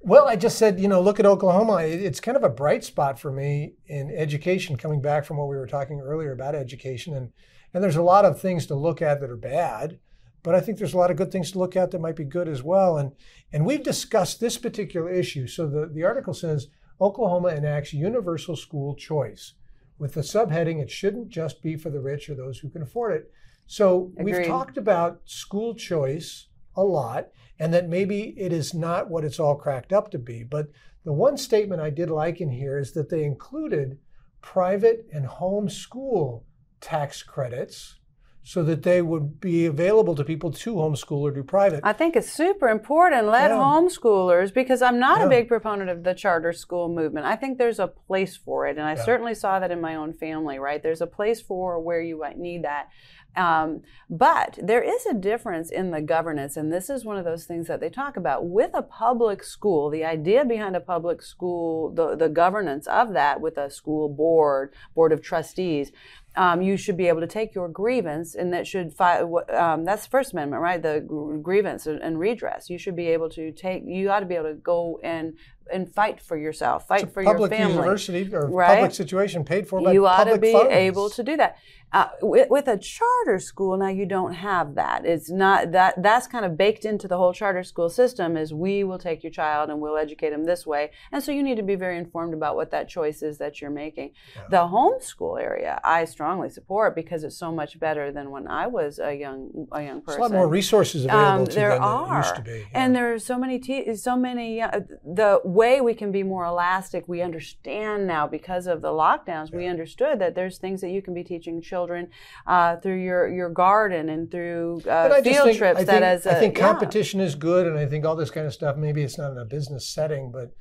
Well, 0.00 0.26
I 0.26 0.36
just 0.36 0.56
said, 0.56 0.80
you 0.80 0.88
know, 0.88 1.02
look 1.02 1.20
at 1.20 1.26
Oklahoma. 1.26 1.82
It's 1.82 2.18
kind 2.18 2.34
of 2.34 2.44
a 2.44 2.48
bright 2.48 2.82
spot 2.82 3.18
for 3.18 3.30
me 3.30 3.74
in 3.84 4.10
education, 4.10 4.78
coming 4.78 5.02
back 5.02 5.26
from 5.26 5.36
what 5.36 5.48
we 5.48 5.56
were 5.56 5.66
talking 5.66 6.00
earlier 6.00 6.32
about 6.32 6.54
education. 6.54 7.14
And, 7.14 7.30
and 7.74 7.84
there's 7.84 7.96
a 7.96 8.02
lot 8.02 8.24
of 8.24 8.40
things 8.40 8.64
to 8.68 8.74
look 8.74 9.02
at 9.02 9.20
that 9.20 9.28
are 9.28 9.36
bad, 9.36 9.98
but 10.42 10.54
I 10.54 10.60
think 10.60 10.78
there's 10.78 10.94
a 10.94 10.96
lot 10.96 11.10
of 11.10 11.18
good 11.18 11.30
things 11.30 11.52
to 11.52 11.58
look 11.58 11.76
at 11.76 11.90
that 11.90 12.00
might 12.00 12.16
be 12.16 12.24
good 12.24 12.48
as 12.48 12.62
well. 12.62 12.96
And, 12.96 13.12
and 13.52 13.66
we've 13.66 13.82
discussed 13.82 14.40
this 14.40 14.56
particular 14.56 15.10
issue. 15.10 15.46
So 15.46 15.68
the, 15.68 15.90
the 15.92 16.04
article 16.04 16.32
says 16.32 16.68
Oklahoma 17.02 17.48
enacts 17.48 17.92
universal 17.92 18.56
school 18.56 18.94
choice 18.94 19.52
with 19.98 20.14
the 20.14 20.22
subheading, 20.22 20.80
it 20.80 20.90
shouldn't 20.90 21.28
just 21.28 21.62
be 21.62 21.76
for 21.76 21.90
the 21.90 22.00
rich 22.00 22.30
or 22.30 22.34
those 22.34 22.60
who 22.60 22.70
can 22.70 22.80
afford 22.80 23.12
it. 23.12 23.30
So 23.66 24.10
we've 24.16 24.46
talked 24.46 24.78
about 24.78 25.20
school 25.26 25.74
choice 25.74 26.46
a 26.76 26.82
lot 26.82 27.28
and 27.58 27.72
that 27.74 27.88
maybe 27.88 28.34
it 28.38 28.52
is 28.52 28.74
not 28.74 29.10
what 29.10 29.24
it's 29.24 29.38
all 29.40 29.56
cracked 29.56 29.92
up 29.92 30.10
to 30.10 30.18
be. 30.18 30.42
But 30.42 30.68
the 31.04 31.12
one 31.12 31.36
statement 31.36 31.80
I 31.80 31.90
did 31.90 32.10
like 32.10 32.40
in 32.40 32.50
here 32.50 32.78
is 32.78 32.92
that 32.92 33.10
they 33.10 33.24
included 33.24 33.98
private 34.40 35.06
and 35.12 35.26
home 35.26 35.68
school 35.68 36.44
tax 36.80 37.22
credits 37.22 37.98
so 38.44 38.64
that 38.64 38.82
they 38.82 39.00
would 39.00 39.40
be 39.40 39.66
available 39.66 40.16
to 40.16 40.24
people 40.24 40.50
to 40.50 40.74
homeschool 40.74 41.20
or 41.20 41.30
do 41.30 41.44
private. 41.44 41.78
I 41.84 41.92
think 41.92 42.16
it's 42.16 42.32
super 42.32 42.68
important. 42.68 43.28
Let 43.28 43.52
Yeah. 43.52 43.56
homeschoolers, 43.58 44.52
because 44.52 44.82
I'm 44.82 44.98
not 44.98 45.20
Yeah. 45.20 45.26
a 45.26 45.28
big 45.28 45.46
proponent 45.46 45.90
of 45.90 46.02
the 46.02 46.12
charter 46.12 46.52
school 46.52 46.88
movement. 46.88 47.24
I 47.24 47.36
think 47.36 47.56
there's 47.58 47.78
a 47.78 47.86
place 47.86 48.36
for 48.36 48.66
it, 48.66 48.78
and 48.78 48.84
I 48.84 48.94
Yeah. 48.96 49.04
certainly 49.04 49.34
saw 49.34 49.60
that 49.60 49.70
in 49.70 49.80
my 49.80 49.94
own 49.94 50.12
family. 50.12 50.58
Right, 50.58 50.82
there's 50.82 51.00
a 51.00 51.06
place 51.06 51.40
for 51.40 51.78
where 51.78 52.00
you 52.00 52.18
might 52.18 52.36
need 52.36 52.64
that. 52.64 52.88
Um, 53.34 53.82
but 54.10 54.58
there 54.62 54.82
is 54.82 55.06
a 55.06 55.14
difference 55.14 55.70
in 55.70 55.90
the 55.90 56.02
governance, 56.02 56.56
and 56.56 56.70
this 56.70 56.90
is 56.90 57.04
one 57.04 57.16
of 57.16 57.24
those 57.24 57.46
things 57.46 57.66
that 57.68 57.80
they 57.80 57.88
talk 57.88 58.16
about 58.16 58.46
with 58.46 58.72
a 58.74 58.82
public 58.82 59.42
school. 59.42 59.88
The 59.88 60.04
idea 60.04 60.44
behind 60.44 60.76
a 60.76 60.80
public 60.80 61.22
school, 61.22 61.90
the, 61.90 62.14
the 62.14 62.28
governance 62.28 62.86
of 62.86 63.14
that 63.14 63.40
with 63.40 63.56
a 63.56 63.70
school 63.70 64.08
board, 64.08 64.74
board 64.94 65.12
of 65.12 65.22
trustees, 65.22 65.92
um, 66.36 66.62
you 66.62 66.76
should 66.76 66.96
be 66.96 67.08
able 67.08 67.20
to 67.20 67.26
take 67.26 67.54
your 67.54 67.68
grievance, 67.68 68.34
and 68.34 68.52
that 68.52 68.66
should 68.66 68.92
fi- 68.92 69.20
um, 69.20 69.84
that's 69.84 70.06
First 70.06 70.32
Amendment, 70.32 70.62
right? 70.62 70.82
The 70.82 71.04
gr- 71.06 71.36
grievance 71.36 71.86
and 71.86 72.02
and 72.02 72.18
redress. 72.18 72.70
You 72.70 72.78
should 72.78 72.96
be 72.96 73.08
able 73.08 73.28
to 73.30 73.52
take. 73.52 73.82
You 73.86 74.10
ought 74.10 74.20
to 74.20 74.26
be 74.26 74.36
able 74.36 74.48
to 74.48 74.54
go 74.54 74.98
and 75.02 75.34
and 75.72 75.92
fight 75.92 76.20
for 76.20 76.36
yourself, 76.36 76.88
fight 76.88 77.12
for 77.12 77.22
your 77.22 77.32
family. 77.34 77.48
public 77.48 77.68
university 77.74 78.34
or 78.34 78.48
right? 78.48 78.74
public 78.74 78.92
situation 78.92 79.44
paid 79.44 79.68
for 79.68 79.80
by 79.82 79.92
you 79.92 80.06
ought 80.06 80.24
to 80.24 80.38
be 80.38 80.52
funds. 80.52 80.72
able 80.72 81.10
to 81.10 81.22
do 81.22 81.36
that 81.36 81.56
uh, 81.92 82.08
with, 82.22 82.48
with 82.48 82.68
a 82.68 82.78
charter 82.78 83.38
school 83.38 83.76
now 83.76 83.88
you 83.88 84.06
don't 84.06 84.32
have 84.32 84.74
that 84.76 85.04
it's 85.04 85.30
not 85.30 85.72
that 85.72 86.00
that's 86.02 86.26
kind 86.26 86.44
of 86.44 86.56
baked 86.56 86.84
into 86.84 87.06
the 87.06 87.16
whole 87.18 87.32
charter 87.34 87.62
school 87.62 87.90
system 87.90 88.36
is 88.36 88.54
we 88.54 88.82
will 88.82 88.98
take 88.98 89.22
your 89.22 89.30
child 89.30 89.68
and 89.68 89.78
we'll 89.80 89.98
educate 89.98 90.30
them 90.30 90.44
this 90.44 90.66
way 90.66 90.90
and 91.12 91.22
so 91.22 91.30
you 91.30 91.42
need 91.42 91.56
to 91.56 91.62
be 91.62 91.74
very 91.74 91.98
informed 91.98 92.32
about 92.32 92.56
what 92.56 92.70
that 92.70 92.88
choice 92.88 93.22
is 93.22 93.38
that 93.38 93.60
you're 93.60 93.70
making 93.70 94.10
the 94.50 94.56
homeschool 94.56 95.40
area 95.40 95.78
i 95.84 96.04
strongly 96.04 96.48
support 96.48 96.94
because 96.94 97.24
it's 97.24 97.36
so 97.36 97.52
much 97.52 97.78
better 97.78 98.10
than 98.10 98.30
when 98.30 98.46
i 98.48 98.66
was 98.66 98.98
a 98.98 99.14
young 99.14 99.66
a 99.72 99.82
young 99.82 100.02
There's 100.06 100.16
person 100.16 100.20
a 100.20 100.22
lot 100.22 100.32
more 100.32 100.48
resources 100.48 101.04
available 101.04 101.42
um, 101.42 101.46
to 101.46 101.54
there 101.54 101.82
are, 101.82 102.20
it 102.20 102.24
used 102.24 102.36
to 102.36 102.42
be. 102.42 102.66
and 102.72 102.96
there 102.96 103.12
are 103.12 103.18
so 103.18 103.38
many, 103.38 103.58
te- 103.58 103.94
so 103.96 104.16
many. 104.16 104.60
Uh, 104.60 104.80
the 105.04 105.40
way 105.52 105.80
we 105.80 105.94
can 105.94 106.10
be 106.12 106.22
more 106.22 106.44
elastic, 106.44 107.06
we 107.06 107.22
understand 107.22 108.06
now 108.06 108.26
because 108.26 108.66
of 108.66 108.80
the 108.80 108.88
lockdowns. 108.88 109.54
We 109.54 109.66
understood 109.66 110.18
that 110.20 110.34
there's 110.34 110.58
things 110.58 110.80
that 110.80 110.90
you 110.90 111.02
can 111.02 111.14
be 111.14 111.24
teaching 111.24 111.60
children 111.60 112.08
uh, 112.46 112.76
through 112.76 113.02
your 113.02 113.28
your 113.28 113.50
garden 113.50 114.08
and 114.08 114.30
through 114.30 114.82
uh, 114.86 115.10
I 115.12 115.22
field 115.22 115.46
think, 115.46 115.58
trips. 115.58 115.80
I 115.80 115.84
that 115.84 115.92
think, 115.92 116.02
as 116.04 116.26
I 116.26 116.30
a- 116.32 116.40
think 116.40 116.58
yeah. 116.58 116.68
competition 116.68 117.20
is 117.20 117.34
good, 117.34 117.66
and 117.66 117.78
I 117.78 117.86
think 117.86 118.04
all 118.04 118.16
this 118.16 118.30
kind 118.30 118.46
of 118.46 118.52
stuff. 118.52 118.76
Maybe 118.76 119.02
it's 119.02 119.18
not 119.18 119.32
in 119.32 119.38
a 119.38 119.44
business 119.44 119.86
setting, 119.88 120.32
but 120.32 120.54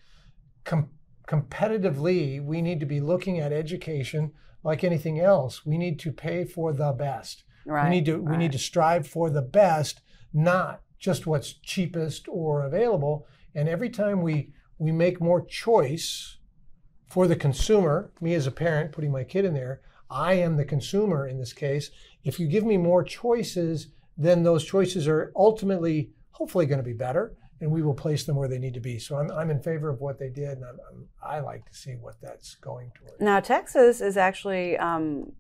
com- 0.64 0.90
competitively, 1.28 2.44
we 2.44 2.62
need 2.62 2.80
to 2.80 2.86
be 2.86 3.00
looking 3.00 3.40
at 3.40 3.52
education 3.52 4.34
like 4.64 4.84
anything 4.84 5.20
else. 5.20 5.66
We 5.66 5.78
need 5.78 6.00
to 6.00 6.12
pay 6.12 6.46
for 6.46 6.74
the 6.74 6.92
best. 6.92 7.44
Right, 7.66 7.86
we 7.86 7.96
need 7.96 8.06
to 8.06 8.18
we 8.18 8.38
need 8.38 8.52
to 8.52 8.60
strive 8.60 9.08
for 9.08 9.30
the 9.30 9.42
best, 9.42 10.02
not 10.34 10.82
just 11.00 11.26
what's 11.28 11.54
cheapest 11.54 12.28
or 12.28 12.64
available. 12.64 13.26
And 13.54 13.68
every 13.68 13.90
time 13.90 14.22
we 14.22 14.54
we 14.82 14.92
make 14.92 15.22
more 15.22 15.46
choice 15.46 16.38
for 17.08 17.28
the 17.28 17.36
consumer, 17.36 18.12
me 18.20 18.34
as 18.34 18.48
a 18.48 18.52
parent 18.52 18.92
putting 18.92 19.12
my 19.12 19.24
kid 19.24 19.46
in 19.46 19.54
there, 19.54 19.82
I 20.10 20.34
am 20.34 20.58
the 20.58 20.66
consumer 20.66 21.28
in 21.28 21.38
this 21.38 21.54
case. 21.54 21.92
If 22.24 22.40
you 22.40 22.48
give 22.48 22.66
me 22.66 22.78
more 22.78 23.04
choices, 23.04 23.90
then 24.18 24.42
those 24.42 24.66
choices 24.66 25.08
are 25.08 25.32
ultimately, 25.36 26.10
hopefully, 26.32 26.66
going 26.66 26.80
to 26.80 26.84
be 26.84 26.94
better, 26.94 27.36
and 27.60 27.70
we 27.70 27.84
will 27.84 27.94
place 27.94 28.24
them 28.24 28.36
where 28.36 28.48
they 28.48 28.58
need 28.58 28.74
to 28.74 28.80
be. 28.80 28.98
So 28.98 29.18
I'm, 29.18 29.30
I'm 29.32 29.52
in 29.52 29.62
favor 29.62 29.88
of 29.88 30.02
what 30.02 30.18
they 30.18 30.30
did, 30.30 30.58
and 30.58 30.66
I'm, 30.66 30.80
I'm, 30.90 31.08
I 31.22 31.40
like 31.42 31.64
to 31.70 31.78
see 31.78 31.92
what 31.92 32.16
that's 32.20 32.56
going 32.56 32.92
toward. 32.96 33.22
Now 33.22 33.40
Texas 33.40 34.02
is 34.02 34.18
actually. 34.18 34.78
Um, 34.78 35.34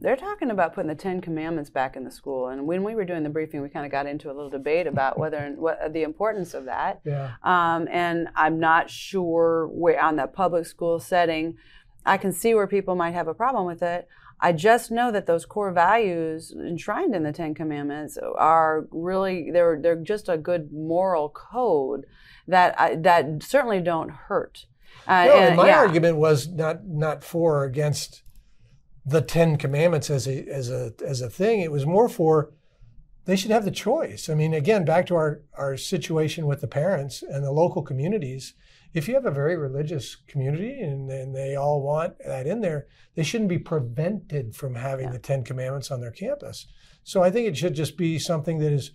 they're 0.00 0.16
talking 0.16 0.50
about 0.50 0.74
putting 0.74 0.88
the 0.88 0.94
Ten 0.94 1.20
Commandments 1.20 1.70
back 1.70 1.96
in 1.96 2.04
the 2.04 2.10
school, 2.10 2.48
and 2.48 2.66
when 2.66 2.82
we 2.82 2.94
were 2.94 3.04
doing 3.04 3.22
the 3.22 3.30
briefing, 3.30 3.62
we 3.62 3.68
kind 3.68 3.86
of 3.86 3.92
got 3.92 4.06
into 4.06 4.28
a 4.30 4.34
little 4.34 4.50
debate 4.50 4.86
about 4.86 5.18
whether 5.18 5.38
and 5.38 5.58
what 5.58 5.92
the 5.92 6.02
importance 6.02 6.54
of 6.54 6.64
that. 6.66 7.00
Yeah. 7.04 7.32
Um, 7.42 7.88
and 7.90 8.28
I'm 8.34 8.58
not 8.58 8.90
sure 8.90 9.68
where 9.68 10.02
on 10.02 10.16
that 10.16 10.34
public 10.34 10.66
school 10.66 11.00
setting, 11.00 11.56
I 12.04 12.18
can 12.18 12.32
see 12.32 12.54
where 12.54 12.66
people 12.66 12.96
might 12.96 13.14
have 13.14 13.28
a 13.28 13.34
problem 13.34 13.66
with 13.66 13.82
it. 13.82 14.08
I 14.40 14.52
just 14.52 14.90
know 14.90 15.10
that 15.10 15.26
those 15.26 15.46
core 15.46 15.72
values 15.72 16.52
enshrined 16.52 17.14
in 17.14 17.22
the 17.22 17.32
Ten 17.32 17.54
Commandments 17.54 18.18
are 18.36 18.86
really 18.90 19.50
they're 19.50 19.80
they're 19.80 19.96
just 19.96 20.28
a 20.28 20.36
good 20.36 20.72
moral 20.72 21.30
code 21.30 22.04
that 22.46 22.78
I, 22.78 22.96
that 22.96 23.42
certainly 23.42 23.80
don't 23.80 24.10
hurt. 24.10 24.66
Uh, 25.06 25.24
No, 25.26 25.32
and 25.34 25.56
my 25.56 25.68
yeah. 25.68 25.78
argument 25.78 26.16
was 26.16 26.48
not 26.48 26.84
not 26.86 27.24
for 27.24 27.60
or 27.60 27.64
against 27.64 28.23
the 29.04 29.20
Ten 29.20 29.56
Commandments 29.56 30.10
as 30.10 30.26
a 30.26 30.46
as 30.48 30.70
a 30.70 30.92
as 31.04 31.20
a 31.20 31.30
thing. 31.30 31.60
It 31.60 31.72
was 31.72 31.86
more 31.86 32.08
for 32.08 32.52
they 33.26 33.36
should 33.36 33.50
have 33.50 33.64
the 33.64 33.70
choice. 33.70 34.28
I 34.28 34.34
mean, 34.34 34.54
again, 34.54 34.84
back 34.84 35.06
to 35.06 35.14
our 35.14 35.42
our 35.56 35.76
situation 35.76 36.46
with 36.46 36.60
the 36.60 36.68
parents 36.68 37.22
and 37.22 37.44
the 37.44 37.52
local 37.52 37.82
communities. 37.82 38.54
If 38.92 39.08
you 39.08 39.14
have 39.14 39.26
a 39.26 39.30
very 39.32 39.56
religious 39.56 40.14
community 40.14 40.80
and, 40.80 41.10
and 41.10 41.34
they 41.34 41.56
all 41.56 41.82
want 41.82 42.14
that 42.24 42.46
in 42.46 42.60
there, 42.60 42.86
they 43.16 43.24
shouldn't 43.24 43.48
be 43.48 43.58
prevented 43.58 44.54
from 44.54 44.76
having 44.76 45.10
the 45.10 45.18
Ten 45.18 45.42
Commandments 45.42 45.90
on 45.90 46.00
their 46.00 46.12
campus. 46.12 46.68
So 47.02 47.22
I 47.22 47.30
think 47.30 47.48
it 47.48 47.56
should 47.56 47.74
just 47.74 47.96
be 47.96 48.18
something 48.18 48.58
that 48.58 48.72
is. 48.72 48.92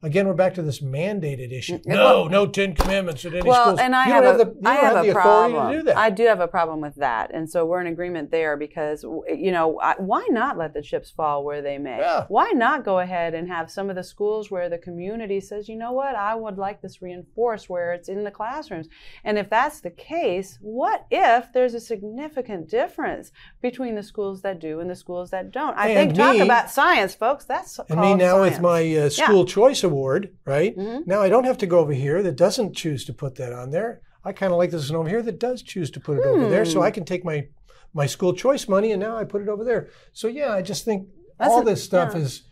Again, 0.00 0.28
we're 0.28 0.34
back 0.34 0.54
to 0.54 0.62
this 0.62 0.80
mandated 0.80 1.50
issue. 1.50 1.80
No, 1.84 2.28
no 2.28 2.46
Ten 2.46 2.72
Commandments 2.72 3.24
at 3.24 3.34
any 3.34 3.48
well, 3.48 3.64
schools. 3.64 3.80
and 3.80 3.96
I 3.96 4.06
you 4.06 4.12
have, 4.12 4.22
don't 4.22 4.34
a, 4.36 4.44
have 4.44 4.62
the, 4.62 4.68
I 4.68 4.74
have 4.74 4.82
have 4.94 5.04
the 5.04 5.08
a 5.08 5.10
authority 5.10 5.54
problem. 5.54 5.72
to 5.72 5.78
do 5.78 5.84
that. 5.86 5.96
I 5.96 6.10
do 6.10 6.26
have 6.26 6.38
a 6.40 6.46
problem 6.46 6.80
with 6.80 6.94
that, 6.96 7.32
and 7.34 7.50
so 7.50 7.66
we're 7.66 7.80
in 7.80 7.88
agreement 7.88 8.30
there 8.30 8.56
because 8.56 9.02
you 9.02 9.50
know 9.50 9.80
I- 9.80 9.96
why 9.98 10.24
not 10.30 10.56
let 10.56 10.72
the 10.72 10.82
chips 10.82 11.10
fall 11.10 11.44
where 11.44 11.62
they 11.62 11.78
may? 11.78 11.98
Yeah. 11.98 12.26
Why 12.28 12.50
not 12.52 12.84
go 12.84 13.00
ahead 13.00 13.34
and 13.34 13.48
have 13.48 13.72
some 13.72 13.90
of 13.90 13.96
the 13.96 14.04
schools 14.04 14.52
where 14.52 14.68
the 14.68 14.78
community 14.78 15.40
says, 15.40 15.68
you 15.68 15.74
know 15.74 15.90
what, 15.90 16.14
I 16.14 16.36
would 16.36 16.58
like 16.58 16.80
this 16.80 17.02
reinforced 17.02 17.68
where 17.68 17.92
it's 17.92 18.08
in 18.08 18.22
the 18.22 18.30
classrooms, 18.30 18.86
and 19.24 19.36
if 19.36 19.50
that's 19.50 19.80
the 19.80 19.90
case, 19.90 20.58
what 20.60 21.06
if 21.10 21.52
there's 21.52 21.74
a 21.74 21.80
significant 21.80 22.68
difference 22.68 23.32
between 23.60 23.96
the 23.96 24.04
schools 24.04 24.42
that 24.42 24.60
do 24.60 24.78
and 24.78 24.88
the 24.88 24.94
schools 24.94 25.30
that 25.30 25.50
don't? 25.50 25.76
I 25.76 25.88
And 25.88 26.10
think 26.10 26.14
talk 26.18 26.38
about 26.38 26.70
science, 26.70 27.16
folks. 27.16 27.46
That's 27.46 27.80
And 27.88 28.00
me 28.00 28.14
now 28.14 28.42
with 28.42 28.60
my 28.60 28.96
uh, 28.96 29.08
school 29.10 29.44
choice 29.44 29.87
award, 29.88 30.30
right? 30.44 30.76
Mhm. 30.76 31.06
Now 31.06 31.20
I 31.20 31.28
don't 31.28 31.44
have 31.44 31.58
to 31.58 31.66
go 31.66 31.78
over 31.80 31.92
here 31.92 32.22
that 32.22 32.36
doesn't 32.36 32.74
choose 32.76 33.04
to 33.06 33.12
put 33.12 33.34
that 33.36 33.52
on 33.52 33.70
there. 33.70 34.00
I 34.24 34.32
kind 34.32 34.52
of 34.52 34.58
like 34.58 34.70
this 34.70 34.90
one 34.90 34.98
over 35.00 35.08
here 35.08 35.22
that 35.22 35.38
does 35.38 35.62
choose 35.62 35.90
to 35.92 36.00
put 36.00 36.18
it 36.18 36.24
over 36.26 36.48
there, 36.48 36.64
Hmm. 36.64 36.70
so 36.70 36.82
I 36.82 36.90
can 36.90 37.04
take 37.04 37.24
my 37.24 37.48
my 37.94 38.06
school 38.06 38.34
choice 38.34 38.68
money 38.68 38.92
and 38.92 39.00
now 39.00 39.16
I 39.16 39.24
put 39.24 39.40
it 39.40 39.48
over 39.48 39.64
there. 39.64 39.88
So 40.12 40.28
yeah, 40.28 40.52
I 40.52 40.60
just 40.62 40.84
think 40.84 41.08
That's 41.38 41.50
all 41.50 41.62
a- 41.62 41.64
this 41.64 41.82
stuff 41.82 42.12
yeah. 42.14 42.20
is 42.20 42.42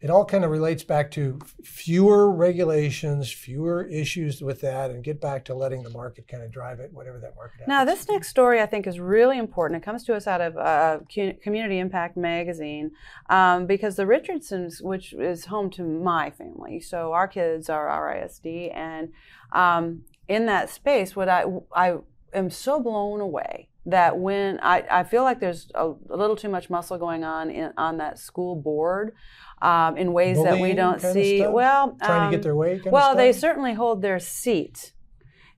it 0.00 0.08
all 0.08 0.24
kind 0.24 0.44
of 0.44 0.50
relates 0.50 0.82
back 0.82 1.10
to 1.10 1.38
fewer 1.62 2.30
regulations, 2.30 3.30
fewer 3.30 3.84
issues 3.84 4.40
with 4.40 4.62
that, 4.62 4.90
and 4.90 5.04
get 5.04 5.20
back 5.20 5.44
to 5.44 5.54
letting 5.54 5.82
the 5.82 5.90
market 5.90 6.26
kind 6.26 6.42
of 6.42 6.50
drive 6.50 6.80
it, 6.80 6.90
whatever 6.92 7.18
that 7.18 7.36
market. 7.36 7.60
Has. 7.60 7.68
Now, 7.68 7.84
this 7.84 8.08
next 8.08 8.28
story 8.28 8.62
I 8.62 8.66
think 8.66 8.86
is 8.86 8.98
really 8.98 9.38
important. 9.38 9.82
It 9.82 9.84
comes 9.84 10.04
to 10.04 10.14
us 10.14 10.26
out 10.26 10.40
of 10.40 10.56
uh, 10.56 11.00
Community 11.42 11.78
Impact 11.78 12.16
Magazine 12.16 12.92
um, 13.28 13.66
because 13.66 13.96
the 13.96 14.06
Richardsons, 14.06 14.80
which 14.80 15.12
is 15.12 15.46
home 15.46 15.68
to 15.70 15.82
my 15.82 16.30
family, 16.30 16.80
so 16.80 17.12
our 17.12 17.28
kids 17.28 17.68
are 17.68 17.86
RISD, 17.88 18.74
and 18.74 19.12
um, 19.52 20.04
in 20.28 20.46
that 20.46 20.70
space, 20.70 21.14
what 21.14 21.28
I 21.28 21.44
I 21.74 21.96
am 22.32 22.50
so 22.50 22.80
blown 22.80 23.20
away 23.20 23.68
that 23.86 24.18
when 24.18 24.60
I, 24.62 24.84
I 24.90 25.04
feel 25.04 25.22
like 25.22 25.40
there's 25.40 25.70
a, 25.74 25.92
a 26.10 26.16
little 26.16 26.36
too 26.36 26.48
much 26.48 26.68
muscle 26.68 26.98
going 26.98 27.24
on 27.24 27.50
in, 27.50 27.72
on 27.76 27.96
that 27.98 28.18
school 28.18 28.54
board 28.54 29.14
um, 29.62 29.96
in 29.96 30.12
ways 30.12 30.36
that 30.42 30.58
we 30.60 30.74
don't 30.74 31.00
see. 31.00 31.46
Well, 31.46 31.96
trying 32.02 32.30
to 32.30 32.36
get 32.36 32.40
um, 32.40 32.42
their 32.42 32.56
way. 32.56 32.74
Kind 32.76 32.88
of 32.88 32.92
well, 32.92 33.16
they 33.16 33.32
certainly 33.32 33.74
hold 33.74 34.02
their 34.02 34.18
seat, 34.18 34.92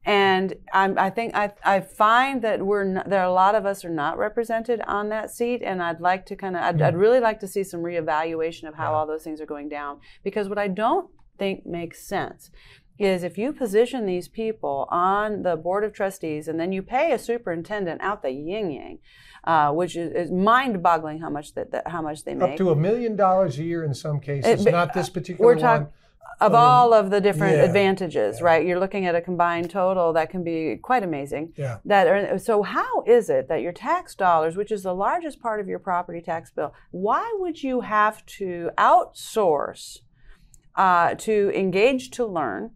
and 0.04 0.54
I'm, 0.72 0.98
I 0.98 1.10
think 1.10 1.34
I, 1.34 1.52
I 1.64 1.80
find 1.80 2.42
that 2.42 2.64
we're 2.64 2.84
not, 2.84 3.08
there 3.08 3.20
are 3.20 3.26
a 3.26 3.32
lot 3.32 3.54
of 3.54 3.66
us 3.66 3.84
are 3.84 3.90
not 3.90 4.18
represented 4.18 4.80
on 4.86 5.08
that 5.10 5.30
seat, 5.30 5.62
and 5.62 5.82
I'd 5.82 6.00
like 6.00 6.26
to 6.26 6.36
kind 6.36 6.56
of 6.56 6.62
I'd, 6.62 6.80
I'd 6.82 6.96
really 6.96 7.20
like 7.20 7.40
to 7.40 7.48
see 7.48 7.62
some 7.64 7.80
reevaluation 7.80 8.68
of 8.68 8.74
how 8.74 8.86
Hmm. 8.86 8.92
Yeah. 8.92 8.98
all 8.98 9.06
those 9.06 9.22
things 9.24 9.40
are 9.40 9.46
going 9.46 9.68
down 9.68 10.00
because 10.24 10.48
what 10.48 10.58
I 10.58 10.68
don't 10.68 11.10
think 11.38 11.64
makes 11.66 12.06
sense 12.06 12.50
is 13.02 13.22
if 13.22 13.36
you 13.36 13.52
position 13.52 14.06
these 14.06 14.28
people 14.28 14.86
on 14.90 15.42
the 15.42 15.56
board 15.56 15.84
of 15.84 15.92
trustees 15.92 16.48
and 16.48 16.58
then 16.58 16.72
you 16.72 16.82
pay 16.82 17.12
a 17.12 17.18
superintendent 17.18 18.00
out 18.00 18.22
the 18.22 18.30
yin 18.30 18.70
yang, 18.70 18.98
uh, 19.44 19.70
which 19.72 19.96
is, 19.96 20.12
is 20.12 20.30
mind-boggling 20.30 21.20
how 21.20 21.30
much 21.30 21.54
that, 21.54 21.72
that 21.72 21.88
how 21.88 22.00
much 22.00 22.24
they 22.24 22.34
make 22.34 22.52
up 22.52 22.56
to 22.56 22.70
a 22.70 22.76
million 22.76 23.16
dollars 23.16 23.58
a 23.58 23.64
year 23.64 23.84
in 23.84 23.94
some 23.94 24.20
cases. 24.20 24.66
It- 24.66 24.70
not 24.70 24.94
this 24.94 25.08
particular 25.08 25.44
we're 25.46 25.54
one. 25.54 25.62
talking 25.62 25.86
of 26.40 26.52
in- 26.52 26.58
all 26.58 26.92
of 26.92 27.10
the 27.10 27.20
different 27.20 27.56
yeah, 27.56 27.64
advantages, 27.64 28.38
yeah. 28.38 28.44
right? 28.44 28.66
You're 28.66 28.80
looking 28.80 29.06
at 29.06 29.14
a 29.14 29.20
combined 29.20 29.70
total 29.70 30.12
that 30.14 30.30
can 30.30 30.42
be 30.42 30.76
quite 30.76 31.02
amazing. 31.02 31.52
Yeah. 31.56 31.78
That 31.84 32.06
are, 32.08 32.38
so 32.38 32.62
how 32.62 33.02
is 33.02 33.30
it 33.30 33.48
that 33.48 33.60
your 33.60 33.72
tax 33.72 34.14
dollars, 34.14 34.56
which 34.56 34.72
is 34.72 34.82
the 34.82 34.94
largest 34.94 35.40
part 35.40 35.60
of 35.60 35.68
your 35.68 35.78
property 35.78 36.20
tax 36.20 36.50
bill, 36.50 36.74
why 36.90 37.32
would 37.38 37.62
you 37.62 37.82
have 37.82 38.24
to 38.26 38.70
outsource 38.78 40.00
uh, 40.74 41.14
to 41.16 41.52
engage 41.54 42.10
to 42.12 42.26
learn? 42.26 42.70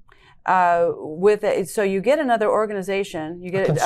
Uh, 0.47 0.93
with 0.97 1.43
it. 1.43 1.69
So 1.69 1.83
you 1.83 2.01
get 2.01 2.21
another 2.21 2.49
organization, 2.49 3.43
you 3.43 3.51
get 3.51 3.77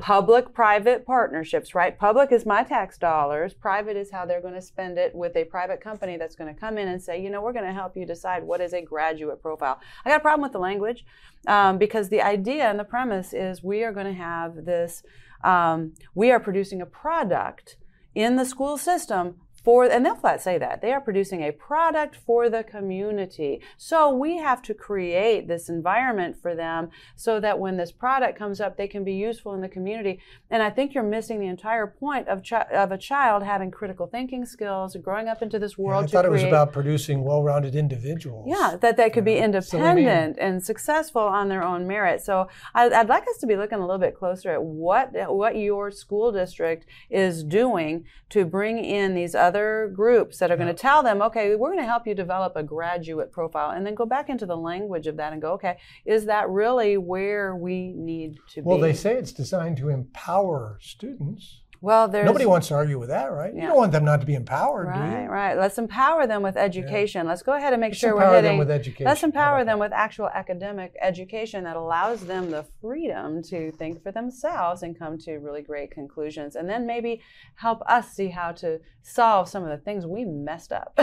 public-private 0.00 1.06
partnerships, 1.06 1.74
right? 1.74 1.98
Public 1.98 2.30
is 2.30 2.44
my 2.44 2.62
tax 2.62 2.98
dollars. 2.98 3.54
Private 3.54 3.96
is 3.96 4.10
how 4.10 4.26
they're 4.26 4.42
going 4.42 4.54
to 4.54 4.62
spend 4.62 4.98
it 4.98 5.14
with 5.14 5.34
a 5.34 5.44
private 5.44 5.80
company 5.80 6.18
that's 6.18 6.36
going 6.36 6.54
to 6.54 6.60
come 6.60 6.76
in 6.76 6.88
and 6.88 7.02
say, 7.02 7.22
you 7.22 7.30
know, 7.30 7.40
we're 7.40 7.54
going 7.54 7.64
to 7.64 7.72
help 7.72 7.96
you 7.96 8.04
decide 8.04 8.44
what 8.44 8.60
is 8.60 8.74
a 8.74 8.82
graduate 8.82 9.40
profile. 9.40 9.80
I 10.04 10.10
got 10.10 10.18
a 10.18 10.20
problem 10.20 10.42
with 10.42 10.52
the 10.52 10.58
language 10.58 11.06
um, 11.46 11.78
because 11.78 12.10
the 12.10 12.20
idea 12.20 12.68
and 12.68 12.78
the 12.78 12.84
premise 12.84 13.32
is 13.32 13.62
we 13.62 13.82
are 13.82 13.92
going 13.92 14.06
to 14.06 14.12
have 14.12 14.66
this. 14.66 15.02
Um, 15.42 15.94
we 16.14 16.30
are 16.30 16.38
producing 16.38 16.82
a 16.82 16.86
product 16.86 17.76
in 18.14 18.36
the 18.36 18.44
school 18.44 18.76
system 18.76 19.36
for 19.62 19.84
and 19.84 20.04
they'll 20.04 20.14
flat 20.14 20.40
say 20.42 20.58
that. 20.58 20.80
They 20.80 20.92
are 20.92 21.00
producing 21.00 21.42
a 21.42 21.52
product 21.52 22.16
for 22.26 22.48
the 22.48 22.64
community. 22.64 23.60
So 23.76 24.10
we 24.10 24.38
have 24.38 24.62
to 24.62 24.74
create 24.74 25.48
this 25.48 25.68
environment 25.68 26.36
for 26.40 26.54
them 26.54 26.90
so 27.14 27.40
that 27.40 27.58
when 27.58 27.76
this 27.76 27.92
product 27.92 28.38
comes 28.38 28.60
up 28.60 28.76
they 28.76 28.88
can 28.88 29.04
be 29.04 29.12
useful 29.12 29.52
in 29.54 29.60
the 29.60 29.68
community. 29.68 30.20
And 30.50 30.62
i 30.62 30.70
think 30.70 30.94
you're 30.94 31.04
missing 31.04 31.40
the 31.40 31.46
entire 31.46 31.86
point 31.86 32.28
of, 32.28 32.42
ch- 32.42 32.52
of 32.52 32.92
a 32.92 32.98
child 32.98 33.42
having 33.42 33.70
critical 33.70 34.06
thinking 34.06 34.46
skills 34.46 34.96
growing 34.96 35.28
up 35.28 35.42
into 35.42 35.58
this 35.58 35.76
world 35.76 36.02
yeah, 36.02 36.06
i 36.06 36.10
thought 36.10 36.28
create, 36.28 36.40
it 36.42 36.44
was 36.44 36.52
about 36.52 36.72
producing 36.72 37.22
well-rounded 37.22 37.74
individuals. 37.74 38.46
Yeah 38.48 38.76
that 38.80 38.96
they 38.96 39.10
could 39.10 39.24
be 39.24 39.36
independent 39.36 40.36
so 40.36 40.42
and 40.42 40.64
successful 40.64 41.22
on 41.22 41.48
their 41.48 41.62
own 41.62 41.86
merit. 41.86 42.22
So 42.22 42.48
I, 42.74 42.88
i'd 42.88 43.08
like 43.08 43.24
us 43.28 43.38
to 43.38 43.46
be 43.46 43.56
looking 43.56 43.78
a 43.78 43.86
little 43.86 43.98
bit 43.98 44.16
closer 44.16 44.50
at 44.52 44.62
what 44.62 45.10
what 45.30 45.56
your 45.56 45.90
school 45.90 46.32
district 46.32 46.86
is 47.10 47.44
doing 47.44 48.04
to 48.30 48.44
bring 48.44 48.82
in 48.84 49.14
these 49.14 49.34
other 49.34 49.49
other 49.50 49.90
groups 49.92 50.38
that 50.38 50.52
are 50.52 50.56
going 50.56 50.68
to 50.68 50.82
tell 50.88 51.02
them, 51.02 51.20
okay, 51.22 51.56
we're 51.56 51.70
going 51.70 51.80
to 51.80 51.92
help 51.94 52.06
you 52.06 52.14
develop 52.14 52.52
a 52.54 52.62
graduate 52.62 53.32
profile, 53.32 53.70
and 53.70 53.84
then 53.84 53.96
go 53.96 54.06
back 54.06 54.28
into 54.28 54.46
the 54.46 54.56
language 54.56 55.08
of 55.08 55.16
that 55.16 55.32
and 55.32 55.42
go, 55.42 55.52
okay, 55.54 55.76
is 56.06 56.24
that 56.26 56.48
really 56.48 56.96
where 56.96 57.56
we 57.56 57.92
need 57.96 58.38
to 58.50 58.60
well, 58.60 58.76
be? 58.76 58.80
Well, 58.80 58.88
they 58.88 58.96
say 58.96 59.16
it's 59.16 59.32
designed 59.32 59.76
to 59.78 59.88
empower 59.88 60.78
students. 60.80 61.62
Well, 61.82 62.08
there's 62.08 62.26
nobody 62.26 62.44
wants 62.44 62.68
to 62.68 62.74
argue 62.74 62.98
with 62.98 63.08
that, 63.08 63.32
right? 63.32 63.54
Yeah. 63.54 63.62
You 63.62 63.68
don't 63.68 63.76
want 63.78 63.92
them 63.92 64.04
not 64.04 64.20
to 64.20 64.26
be 64.26 64.34
empowered, 64.34 64.88
right, 64.88 65.16
do 65.16 65.22
you? 65.22 65.28
Right, 65.28 65.56
Let's 65.56 65.78
empower 65.78 66.26
them 66.26 66.42
with 66.42 66.58
education. 66.58 67.24
Yeah. 67.24 67.30
Let's 67.30 67.42
go 67.42 67.54
ahead 67.54 67.72
and 67.72 67.80
make 67.80 67.92
let's 67.92 68.00
sure 68.00 68.14
we're 68.14 68.34
hitting. 68.34 68.50
Them 68.50 68.58
with 68.58 68.70
education. 68.70 69.06
Let's 69.06 69.22
empower 69.22 69.64
them 69.64 69.78
with 69.78 69.92
actual 69.92 70.28
academic 70.28 70.94
education 71.00 71.64
that 71.64 71.76
allows 71.76 72.26
them 72.26 72.50
the 72.50 72.66
freedom 72.82 73.42
to 73.44 73.72
think 73.72 74.02
for 74.02 74.12
themselves 74.12 74.82
and 74.82 74.98
come 74.98 75.16
to 75.20 75.36
really 75.36 75.62
great 75.62 75.90
conclusions, 75.90 76.54
and 76.54 76.68
then 76.68 76.86
maybe 76.86 77.22
help 77.54 77.80
us 77.86 78.10
see 78.10 78.28
how 78.28 78.52
to 78.52 78.80
solve 79.02 79.48
some 79.48 79.62
of 79.62 79.70
the 79.70 79.82
things 79.82 80.06
we 80.06 80.26
messed 80.26 80.72
up. 80.72 80.98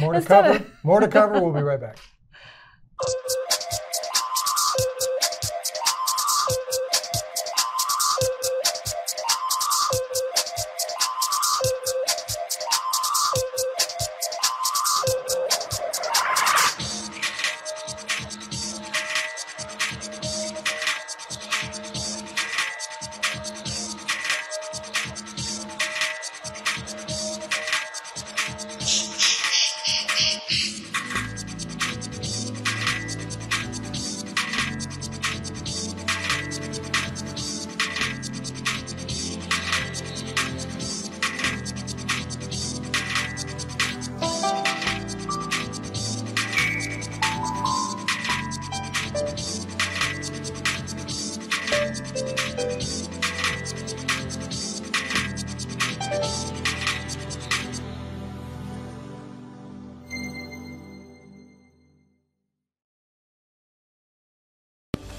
More 0.00 0.14
to 0.14 0.22
cover. 0.26 0.56
Of... 0.56 0.70
More 0.82 1.00
to 1.00 1.08
cover. 1.08 1.34
We'll 1.34 1.52
be 1.52 1.62
right 1.62 1.80
back. 1.80 1.98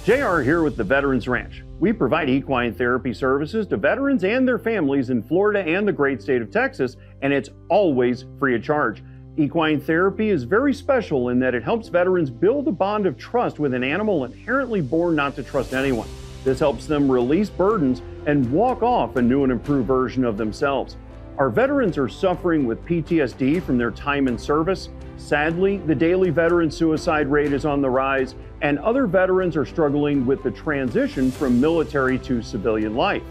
JR 0.04 0.40
here 0.40 0.64
with 0.64 0.78
the 0.78 0.84
Veterans 0.84 1.28
Ranch. 1.28 1.64
We 1.80 1.94
provide 1.94 2.28
equine 2.28 2.74
therapy 2.74 3.14
services 3.14 3.68
to 3.68 3.78
veterans 3.78 4.24
and 4.24 4.48
their 4.48 4.58
families 4.58 5.12
in 5.12 5.22
Florida 5.22 5.60
and 5.60 5.88
the 5.88 5.92
great 5.92 6.24
state 6.24 6.42
of 6.42 6.50
Texas, 6.50 6.98
and 7.22 7.32
it's 7.32 7.52
always 7.70 8.26
free 8.40 8.56
of 8.56 8.64
charge. 8.64 9.04
Equine 9.38 9.80
therapy 9.80 10.30
is 10.30 10.44
very 10.44 10.74
special 10.74 11.30
in 11.30 11.38
that 11.42 11.54
it 11.54 11.64
helps 11.64 11.88
veterans 11.88 12.32
build 12.32 12.68
a 12.68 12.72
bond 12.72 13.06
of 13.06 13.16
trust 13.16 13.60
with 13.60 13.76
an 13.76 13.84
animal 13.84 14.26
inherently 14.26 14.82
born 14.82 15.16
not 15.16 15.36
to 15.36 15.44
trust 15.44 15.72
anyone. 15.72 16.10
This 16.44 16.58
helps 16.58 16.88
them 16.88 17.10
release 17.10 17.52
burdens 17.52 18.02
and 18.26 18.52
walk 18.52 18.82
off 18.82 19.18
a 19.18 19.22
new 19.22 19.44
and 19.44 19.52
improved 19.52 19.88
version 19.88 20.26
of 20.26 20.36
themselves. 20.36 20.98
Our 21.42 21.50
veterans 21.50 21.98
are 21.98 22.08
suffering 22.08 22.68
with 22.68 22.86
PTSD 22.86 23.64
from 23.64 23.80
their 23.80 23.90
time 23.90 24.28
in 24.28 24.38
service. 24.38 24.90
Sadly, 25.18 25.78
the 25.78 25.96
daily 25.96 26.30
veteran 26.30 26.70
suicide 26.70 27.28
rate 27.30 27.52
is 27.52 27.66
on 27.66 27.82
the 27.82 27.90
rise, 27.90 28.36
and 28.62 28.78
other 28.78 29.08
veterans 29.08 29.58
are 29.58 29.66
struggling 29.66 30.28
with 30.28 30.44
the 30.44 30.52
transition 30.52 31.32
from 31.32 31.60
military 31.60 32.20
to 32.20 32.44
civilian 32.44 32.94
life. 32.94 33.24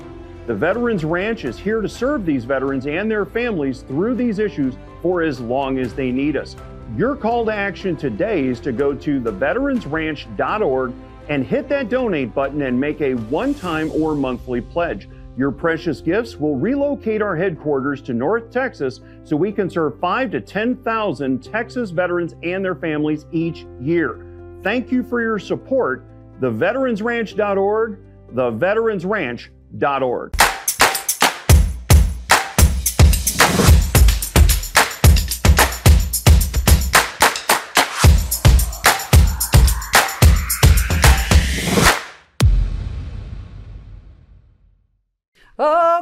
The 0.48 0.56
Veterans 0.56 1.04
Ranch 1.04 1.44
is 1.44 1.56
here 1.56 1.80
to 1.80 1.88
serve 1.88 2.26
these 2.26 2.44
veterans 2.44 2.88
and 2.88 3.08
their 3.08 3.24
families 3.24 3.82
through 3.82 4.16
these 4.16 4.40
issues 4.40 4.74
for 5.02 5.22
as 5.22 5.38
long 5.38 5.78
as 5.78 5.94
they 5.94 6.10
need 6.10 6.36
us. 6.36 6.56
Your 6.96 7.14
call 7.14 7.44
to 7.44 7.54
action 7.54 7.94
today 7.94 8.44
is 8.44 8.58
to 8.62 8.72
go 8.72 8.92
to 8.92 9.20
theveteransranch.org 9.20 10.92
and 11.28 11.46
hit 11.46 11.68
that 11.68 11.88
donate 11.88 12.34
button 12.34 12.62
and 12.62 12.80
make 12.80 13.00
a 13.02 13.14
one 13.14 13.54
time 13.54 13.88
or 13.92 14.16
monthly 14.16 14.60
pledge. 14.60 15.08
Your 15.36 15.52
precious 15.52 16.00
gifts 16.00 16.36
will 16.36 16.56
relocate 16.56 17.22
our 17.22 17.36
headquarters 17.36 18.02
to 18.02 18.12
North 18.12 18.50
Texas 18.50 19.00
so 19.24 19.36
we 19.36 19.52
can 19.52 19.70
serve 19.70 19.98
5 20.00 20.32
to 20.32 20.40
10,000 20.40 21.42
Texas 21.42 21.90
veterans 21.90 22.34
and 22.42 22.64
their 22.64 22.74
families 22.74 23.26
each 23.32 23.64
year. 23.80 24.26
Thank 24.62 24.92
you 24.92 25.02
for 25.02 25.22
your 25.22 25.38
support. 25.38 26.04
TheVeteransRanch.org, 26.40 27.98
TheVeteransRanch.org. 28.34 30.49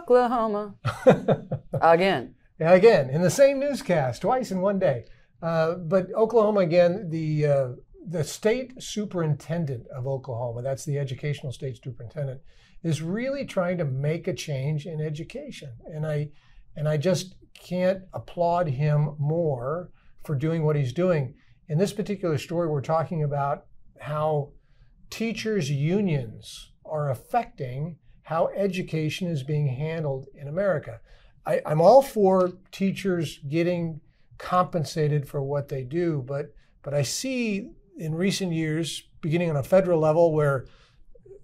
Oklahoma. 0.09 0.75
again. 1.83 2.35
Again, 2.59 3.11
in 3.11 3.21
the 3.21 3.31
same 3.31 3.61
newscast, 3.61 4.23
twice 4.23 4.51
in 4.51 4.61
one 4.61 4.79
day. 4.79 5.05
Uh, 5.43 5.75
but 5.75 6.13
Oklahoma, 6.15 6.61
again, 6.61 7.11
the 7.11 7.47
uh, 7.47 7.69
the 8.09 8.25
state 8.25 8.83
superintendent 8.83 9.87
of 9.95 10.07
Oklahoma, 10.07 10.63
that's 10.63 10.85
the 10.85 10.99
educational 10.99 11.53
state 11.53 11.79
superintendent, 11.83 12.41
is 12.83 13.03
really 13.03 13.45
trying 13.45 13.77
to 13.79 13.85
make 13.85 14.27
a 14.27 14.35
change 14.35 14.87
in 14.87 15.01
education. 15.01 15.73
And 15.85 16.07
I 16.07 16.31
and 16.75 16.89
I 16.89 16.97
just 16.97 17.37
can't 17.55 18.03
applaud 18.15 18.69
him 18.69 19.15
more 19.19 19.91
for 20.25 20.35
doing 20.35 20.65
what 20.65 20.75
he's 20.75 20.93
doing. 20.93 21.35
In 21.69 21.79
this 21.79 21.93
particular 21.93 22.39
story, 22.39 22.67
we're 22.67 22.81
talking 22.81 23.23
about 23.23 23.67
how 24.01 24.53
teachers' 25.11 25.71
unions 25.71 26.73
are 26.85 27.11
affecting 27.11 27.99
how 28.29 28.51
education 28.55 29.27
is 29.27 29.43
being 29.43 29.67
handled 29.67 30.27
in 30.35 30.49
America. 30.49 31.01
I, 31.47 31.63
I'm 31.65 31.81
all 31.81 32.03
for 32.03 32.53
teachers 32.71 33.39
getting 33.49 34.03
compensated 34.37 35.27
for 35.27 35.43
what 35.43 35.69
they 35.69 35.83
do, 35.83 36.23
but 36.27 36.53
but 36.83 36.93
I 36.93 37.01
see 37.05 37.71
in 37.97 38.15
recent 38.15 38.53
years, 38.53 39.03
beginning 39.23 39.49
on 39.49 39.57
a 39.57 39.63
federal 39.63 39.99
level, 39.99 40.35
where 40.35 40.67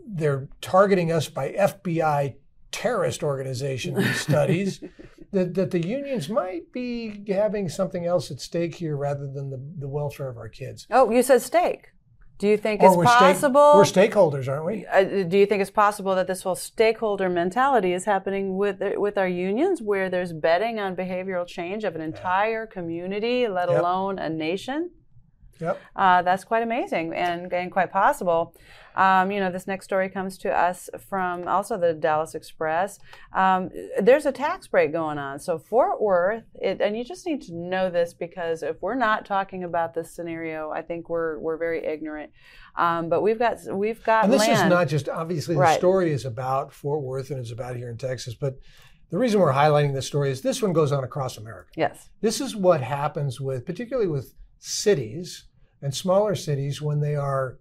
they're 0.06 0.46
targeting 0.60 1.10
us 1.10 1.26
by 1.26 1.52
FBI 1.52 2.34
terrorist 2.70 3.22
organization 3.22 4.04
studies, 4.14 4.84
that, 5.32 5.54
that 5.54 5.70
the 5.70 5.86
unions 5.86 6.28
might 6.28 6.70
be 6.70 7.24
having 7.32 7.70
something 7.70 8.04
else 8.04 8.30
at 8.30 8.42
stake 8.42 8.74
here 8.74 8.94
rather 8.94 9.26
than 9.26 9.48
the, 9.48 9.60
the 9.78 9.88
welfare 9.88 10.28
of 10.28 10.36
our 10.36 10.50
kids. 10.50 10.86
Oh, 10.90 11.10
you 11.10 11.22
said 11.22 11.40
stake. 11.40 11.93
Do 12.38 12.48
you 12.48 12.56
think 12.56 12.82
or 12.82 12.88
it's 12.88 12.96
we're 12.96 13.04
possible? 13.04 13.72
we're 13.76 13.84
stakeholders, 13.84 14.48
aren't 14.48 14.64
we? 14.64 14.86
Uh, 14.86 15.22
do 15.22 15.38
you 15.38 15.46
think 15.46 15.62
it's 15.62 15.70
possible 15.70 16.14
that 16.16 16.26
this 16.26 16.42
whole 16.42 16.56
stakeholder 16.56 17.28
mentality 17.28 17.92
is 17.92 18.04
happening 18.04 18.56
with 18.56 18.82
with 18.96 19.16
our 19.16 19.28
unions, 19.28 19.80
where 19.80 20.10
there's 20.10 20.32
betting 20.32 20.80
on 20.80 20.96
behavioral 20.96 21.46
change 21.46 21.84
of 21.84 21.94
an 21.94 22.00
entire 22.00 22.66
community, 22.66 23.46
let 23.46 23.68
yep. 23.68 23.80
alone 23.80 24.18
a 24.18 24.28
nation? 24.28 24.90
Yep. 25.60 25.80
Uh, 25.96 26.22
that's 26.22 26.44
quite 26.44 26.62
amazing 26.62 27.14
and, 27.14 27.52
and 27.52 27.70
quite 27.70 27.90
possible. 27.92 28.54
Um, 28.96 29.32
you 29.32 29.40
know, 29.40 29.50
this 29.50 29.66
next 29.66 29.86
story 29.86 30.08
comes 30.08 30.38
to 30.38 30.50
us 30.56 30.88
from 31.08 31.48
also 31.48 31.76
the 31.76 31.92
Dallas 31.94 32.34
Express. 32.36 33.00
Um, 33.32 33.70
there's 34.00 34.24
a 34.24 34.30
tax 34.32 34.68
break 34.68 34.92
going 34.92 35.18
on. 35.18 35.40
So 35.40 35.58
Fort 35.58 36.00
Worth, 36.00 36.44
it, 36.54 36.80
and 36.80 36.96
you 36.96 37.04
just 37.04 37.26
need 37.26 37.42
to 37.42 37.54
know 37.54 37.90
this 37.90 38.14
because 38.14 38.62
if 38.62 38.80
we're 38.82 38.94
not 38.94 39.26
talking 39.26 39.64
about 39.64 39.94
this 39.94 40.12
scenario, 40.12 40.70
I 40.70 40.82
think 40.82 41.08
we're 41.08 41.38
we're 41.40 41.56
very 41.56 41.84
ignorant. 41.84 42.30
Um, 42.76 43.08
but 43.08 43.20
we've 43.22 43.38
got 43.38 43.58
we've 43.72 44.02
got 44.04 44.24
And 44.24 44.32
this 44.32 44.46
land. 44.46 44.52
is 44.52 44.70
not 44.70 44.86
just 44.88 45.08
obviously 45.08 45.56
the 45.56 45.60
Right. 45.60 45.78
story 45.78 46.12
is 46.12 46.24
about 46.24 46.72
Fort 46.72 47.02
Worth 47.02 47.30
and 47.30 47.40
it's 47.40 47.50
about 47.52 47.74
here 47.76 47.90
in 47.90 47.96
Texas, 47.96 48.34
but 48.34 48.58
the 49.10 49.18
reason 49.18 49.40
we're 49.40 49.52
highlighting 49.52 49.92
this 49.92 50.06
story 50.06 50.30
is 50.30 50.40
this 50.42 50.62
one 50.62 50.72
goes 50.72 50.92
on 50.92 51.02
across 51.04 51.36
America. 51.36 51.70
yes. 51.76 52.10
This 52.20 52.40
is 52.40 52.54
what 52.56 52.80
happens 52.80 53.40
with, 53.40 53.64
particularly 53.66 54.08
with 54.08 54.34
cities 54.68 55.44
and 55.82 55.94
smaller 55.94 56.34
cities, 56.34 56.80
when 56.80 57.00
they 57.00 57.14
are 57.14 57.58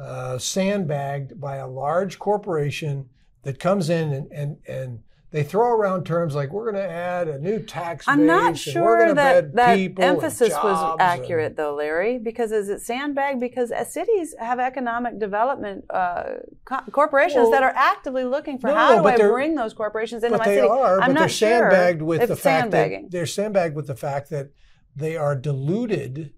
uh, 0.00 0.38
sandbagged 0.38 1.38
by 1.38 1.56
a 1.56 1.66
large 1.66 2.18
corporation 2.18 3.06
that 3.42 3.58
comes 3.58 3.90
in 3.90 4.12
and, 4.14 4.32
and, 4.32 4.56
and 4.66 5.00
they 5.30 5.42
throw 5.42 5.68
around 5.76 6.04
terms 6.04 6.34
like 6.34 6.50
we're 6.50 6.72
going 6.72 6.82
to 6.82 6.90
add 6.90 7.28
a 7.28 7.38
new 7.38 7.58
tax 7.58 8.06
I'm 8.08 8.20
base 8.20 8.26
not 8.26 8.46
and 8.46 8.54
we're 8.54 8.56
sure 8.56 9.14
that 9.14 9.54
that 9.56 9.78
emphasis 9.98 10.48
was 10.48 10.78
jobs 10.78 11.02
and- 11.02 11.02
accurate, 11.02 11.56
though, 11.56 11.74
Larry. 11.74 12.18
Because 12.18 12.50
is 12.50 12.70
it 12.70 12.80
sandbag? 12.80 13.38
Because 13.38 13.70
uh, 13.70 13.84
cities 13.84 14.34
have 14.40 14.58
economic 14.58 15.18
development 15.18 15.84
uh, 15.90 16.36
co- 16.64 16.80
corporations 16.90 17.42
Well, 17.42 17.50
that 17.50 17.62
are 17.62 17.74
actively 17.76 18.24
looking 18.24 18.58
for 18.58 18.68
no, 18.68 18.74
how 18.74 19.02
do 19.02 19.06
I 19.06 19.16
bring 19.18 19.54
those 19.54 19.74
corporations 19.74 20.24
into 20.24 20.38
but 20.38 20.46
my 20.46 20.50
they 20.54 20.60
city. 20.62 20.68
are, 20.68 20.98
I'm 21.02 21.12
but 21.12 21.20
not 21.20 21.30
sure 21.30 21.48
sandbagged 21.50 22.00
with 22.00 22.26
the 22.26 22.36
fact 22.36 22.70
that 22.70 23.10
they're 23.10 23.26
sandbagged 23.26 23.76
with 23.76 23.88
the 23.88 23.96
fact 23.96 24.30
that 24.30 24.48
they 24.96 25.14
are 25.16 25.36
diluted 25.36 26.32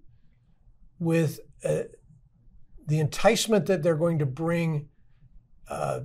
with 1.01 1.39
uh, 1.65 1.81
the 2.85 2.99
enticement 2.99 3.65
that 3.65 3.81
they're 3.81 3.95
going 3.95 4.19
to 4.19 4.25
bring 4.25 4.87
uh, 5.67 6.01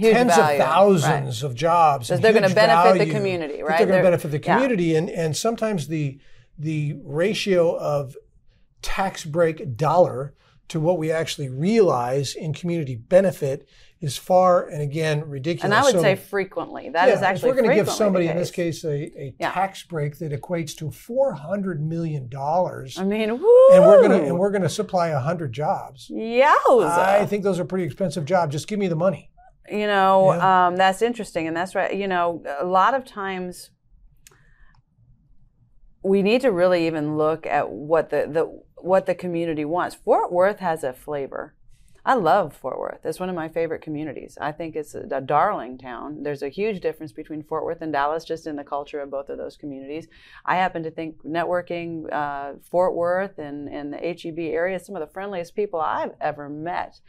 tens 0.00 0.34
value, 0.34 0.60
of 0.60 0.66
thousands 0.66 1.42
of 1.44 1.54
jobs. 1.54 2.08
Because 2.08 2.18
and 2.18 2.24
they're 2.24 2.32
gonna 2.32 2.48
huge 2.48 2.56
benefit 2.56 2.98
the 2.98 3.10
community, 3.10 3.62
right? 3.62 3.78
They're 3.78 3.86
going 3.86 4.00
to 4.00 4.04
benefit 4.04 4.30
the 4.32 4.38
yeah. 4.38 4.54
community, 4.54 4.96
and 4.96 5.08
and 5.08 5.36
sometimes 5.36 5.86
the 5.86 6.18
the 6.58 6.96
ratio 7.04 7.76
of 7.78 8.16
tax 8.82 9.24
break 9.24 9.76
dollar 9.76 10.34
to 10.68 10.80
what 10.80 10.98
we 10.98 11.12
actually 11.12 11.48
realize 11.48 12.34
in 12.34 12.52
community 12.52 12.96
benefit 12.96 13.68
is 14.02 14.18
far 14.18 14.66
and 14.68 14.82
again 14.82 15.22
ridiculous. 15.28 15.64
And 15.64 15.72
I 15.72 15.82
would 15.82 15.92
So- 15.92 16.02
say 16.02 16.16
frequently. 16.16 16.90
That 16.90 17.08
is 17.08 17.20
yeah, 17.20 17.28
actually 17.28 17.50
if 17.50 17.56
we're 17.56 17.62
going 17.62 17.70
to 17.76 17.82
give 17.84 17.88
somebody 17.88 18.26
in 18.26 18.36
this 18.36 18.50
case. 18.50 18.84
a, 18.84 18.90
a 18.90 19.34
Yeah. 19.38 19.52
tax 19.52 19.84
break 19.84 20.18
that 20.18 20.32
equates 20.32 20.76
to 20.78 20.90
four 20.90 21.32
hundred 21.34 21.80
million 21.80 22.28
dollars, 22.28 22.98
I 22.98 23.04
mean, 23.04 23.30
woo! 23.40 23.68
and 23.72 23.82
we're 23.86 24.00
going 24.06 24.20
to 24.20 24.26
and 24.26 24.38
we're 24.38 24.50
going 24.50 24.62
to 24.62 24.68
supply 24.68 25.10
hundred 25.12 25.52
jobs. 25.52 26.10
Yowza. 26.12 26.98
I 26.98 27.24
think 27.26 27.44
those 27.44 27.58
are 27.60 27.64
pretty 27.64 27.84
expensive 27.84 28.24
jobs. 28.24 28.52
Just 28.52 28.66
give 28.68 28.78
me 28.78 28.88
the 28.88 28.96
money. 28.96 29.30
you 29.70 29.86
know 29.86 30.34
Yeah. 30.34 30.66
um, 30.66 30.76
that's 30.76 31.00
interesting 31.02 31.46
and 31.46 31.56
that's 31.56 31.76
right 31.76 31.94
you 31.94 32.08
know 32.08 32.42
a 32.58 32.64
lot 32.66 32.94
of 32.94 33.04
times 33.04 33.70
we 36.02 36.20
need 36.22 36.40
to 36.40 36.50
really 36.50 36.86
even 36.88 37.16
look 37.16 37.46
at 37.46 37.70
what 37.70 38.10
the, 38.10 38.26
the 38.28 38.62
what 38.82 39.06
the 39.06 39.14
community 39.14 39.64
wants 39.64 39.94
fort 39.94 40.32
worth 40.32 40.58
has 40.58 40.82
a 40.82 40.92
flavor 40.92 41.54
i 42.04 42.14
love 42.14 42.54
fort 42.54 42.78
worth. 42.78 43.04
It's 43.04 43.20
one 43.20 43.28
of 43.28 43.34
my 43.34 43.48
favorite 43.48 43.82
communities. 43.82 44.36
I 44.40 44.52
think 44.52 44.76
it's 44.76 44.94
a, 44.94 45.06
a 45.10 45.20
darling 45.20 45.78
town. 45.78 46.22
There's 46.22 46.42
a 46.42 46.48
huge 46.48 46.80
difference 46.80 47.12
between 47.12 47.42
fort 47.42 47.64
worth 47.64 47.82
and 47.82 47.92
dallas 47.92 48.24
just 48.24 48.46
in 48.46 48.56
the 48.56 48.64
culture 48.64 49.00
of 49.00 49.10
both 49.10 49.28
of 49.28 49.38
those 49.38 49.56
communities. 49.56 50.08
I 50.44 50.56
happen 50.56 50.82
to 50.82 50.90
think 50.90 51.22
networking 51.24 52.12
uh, 52.12 52.54
fort 52.70 52.94
worth 52.94 53.38
and, 53.38 53.68
and 53.68 53.92
the 53.92 53.98
heb 53.98 54.38
area 54.38 54.78
some 54.78 54.96
of 54.96 55.00
the 55.00 55.12
friendliest 55.12 55.54
people 55.54 55.80
i've 55.80 56.14
ever 56.20 56.48
met 56.48 57.00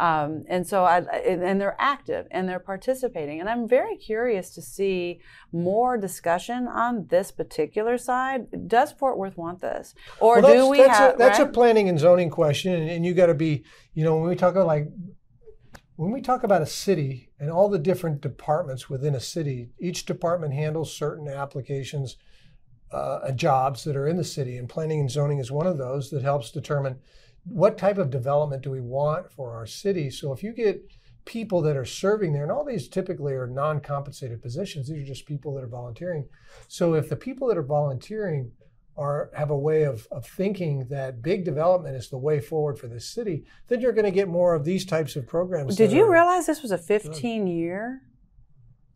um, 0.00 0.44
and 0.48 0.66
so 0.66 0.84
I, 0.84 1.00
and 1.00 1.60
they're 1.60 1.76
active 1.78 2.26
and 2.30 2.48
they're 2.48 2.58
participating. 2.58 3.38
And 3.38 3.50
I'm 3.50 3.68
very 3.68 3.98
curious 3.98 4.48
to 4.54 4.62
see 4.62 5.20
more 5.52 5.98
discussion 5.98 6.66
on 6.66 7.06
this 7.08 7.30
particular 7.30 7.98
side. 7.98 8.46
Does 8.66 8.92
Fort 8.92 9.18
Worth 9.18 9.36
want 9.36 9.60
this, 9.60 9.94
or 10.18 10.40
Well, 10.40 10.54
do 10.54 10.70
we 10.70 10.78
that's 10.78 10.98
have? 10.98 11.14
a, 11.14 11.18
that's 11.18 11.38
right? 11.38 11.48
a 11.48 11.52
planning 11.52 11.90
and 11.90 11.98
zoning 11.98 12.30
question, 12.30 12.72
and, 12.72 12.88
and 12.88 13.04
you 13.04 13.12
got 13.12 13.26
to 13.26 13.34
be, 13.34 13.62
you 13.92 14.02
know, 14.02 14.16
when 14.16 14.30
we 14.30 14.36
talk 14.36 14.54
about 14.54 14.66
like 14.66 14.88
when 15.96 16.12
we 16.12 16.22
talk 16.22 16.44
about 16.44 16.62
a 16.62 16.66
city 16.66 17.28
and 17.38 17.50
all 17.50 17.68
the 17.68 17.78
different 17.78 18.22
departments 18.22 18.88
within 18.88 19.14
a 19.14 19.20
city, 19.20 19.68
each 19.78 20.06
department 20.06 20.54
handles 20.54 20.96
certain 20.96 21.28
applications, 21.28 22.16
uh, 22.90 23.30
jobs 23.32 23.84
that 23.84 23.96
are 23.96 24.08
in 24.08 24.16
the 24.16 24.24
city, 24.24 24.56
and 24.56 24.66
planning 24.66 25.00
and 25.00 25.10
zoning 25.10 25.40
is 25.40 25.52
one 25.52 25.66
of 25.66 25.76
those 25.76 26.08
that 26.08 26.22
helps 26.22 26.50
determine 26.50 26.98
what 27.44 27.78
type 27.78 27.98
of 27.98 28.10
development 28.10 28.62
do 28.62 28.70
we 28.70 28.80
want 28.80 29.30
for 29.30 29.54
our 29.54 29.66
city. 29.66 30.10
So 30.10 30.32
if 30.32 30.42
you 30.42 30.52
get 30.52 30.82
people 31.24 31.62
that 31.62 31.76
are 31.76 31.84
serving 31.84 32.32
there, 32.32 32.42
and 32.42 32.52
all 32.52 32.64
these 32.64 32.88
typically 32.88 33.34
are 33.34 33.46
non-compensated 33.46 34.42
positions, 34.42 34.88
these 34.88 35.02
are 35.02 35.06
just 35.06 35.26
people 35.26 35.54
that 35.54 35.64
are 35.64 35.68
volunteering. 35.68 36.28
So 36.68 36.94
if 36.94 37.08
the 37.08 37.16
people 37.16 37.48
that 37.48 37.58
are 37.58 37.62
volunteering 37.62 38.52
are 38.96 39.30
have 39.34 39.50
a 39.50 39.56
way 39.56 39.84
of, 39.84 40.06
of 40.10 40.26
thinking 40.26 40.86
that 40.90 41.22
big 41.22 41.44
development 41.44 41.96
is 41.96 42.10
the 42.10 42.18
way 42.18 42.40
forward 42.40 42.78
for 42.78 42.88
this 42.88 43.08
city, 43.08 43.44
then 43.68 43.80
you're 43.80 43.92
going 43.92 44.04
to 44.04 44.10
get 44.10 44.28
more 44.28 44.54
of 44.54 44.64
these 44.64 44.84
types 44.84 45.16
of 45.16 45.26
programs. 45.26 45.76
Did 45.76 45.92
you 45.92 46.10
realize 46.10 46.46
this 46.46 46.62
was 46.62 46.72
a 46.72 46.78
15 46.78 47.46
year 47.46 48.02